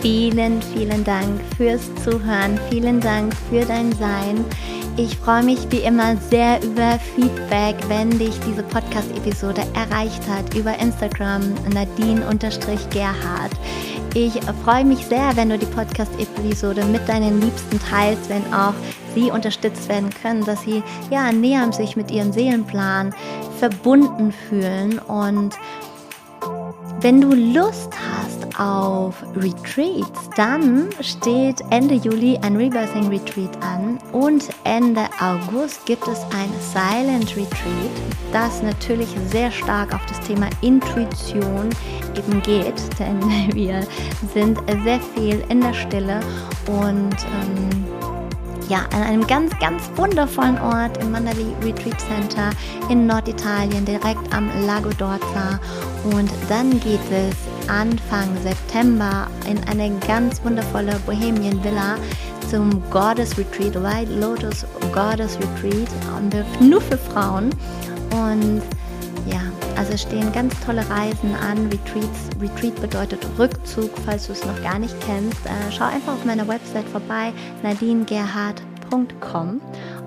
[0.00, 4.44] Vielen, vielen Dank fürs Zuhören, vielen Dank für dein Sein.
[4.96, 10.78] Ich freue mich wie immer sehr über Feedback, wenn dich diese Podcast-Episode erreicht hat, über
[10.78, 13.52] Instagram Nadine-Gerhard.
[14.14, 14.32] Ich
[14.64, 18.74] freue mich sehr, wenn du die Podcast-Episode mit deinen Liebsten teilst, wenn auch
[19.14, 23.14] sie unterstützt werden können, dass sie ja näher sich mit ihrem Seelenplan
[23.60, 24.98] verbunden fühlen.
[25.00, 25.58] Und
[27.02, 33.98] wenn du Lust hast auf Retreats, dann steht Ende Juli ein Rebirthing Retreat an.
[34.12, 37.90] Und Ende August gibt es ein Silent Retreat,
[38.32, 41.70] das natürlich sehr stark auf das Thema Intuition
[42.16, 43.20] eben geht, denn
[43.54, 43.86] wir
[44.34, 46.20] sind sehr viel in der Stille.
[46.66, 47.89] Und ähm,
[48.70, 52.50] ja, an einem ganz, ganz wundervollen Ort im Mandali Retreat Center
[52.88, 55.58] in Norditalien, direkt am Lago d'Orza.
[56.04, 57.34] Und dann geht es
[57.68, 61.96] Anfang September in eine ganz wundervolle Bohemian Villa
[62.48, 65.88] zum Goddess Retreat, White Lotus Goddess Retreat,
[66.60, 67.50] nur für Frauen.
[68.12, 68.62] Und
[69.80, 71.70] also stehen ganz tolle Reisen an.
[71.70, 72.28] Retreats.
[72.38, 75.46] Retreat bedeutet Rückzug, falls du es noch gar nicht kennst.
[75.46, 79.62] Äh, schau einfach auf meiner Website vorbei, nadinegerhard.com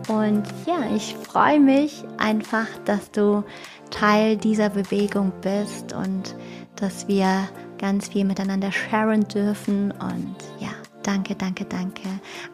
[0.10, 3.44] Und ja, ich freue mich einfach, dass du
[3.90, 6.36] Teil dieser Bewegung bist und
[6.76, 7.50] dass wir
[7.80, 9.90] ganz viel miteinander sharen dürfen.
[9.90, 10.70] Und ja,
[11.02, 12.08] danke, danke, danke.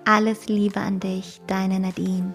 [0.05, 2.33] Alles Liebe an dich, deine Nadine.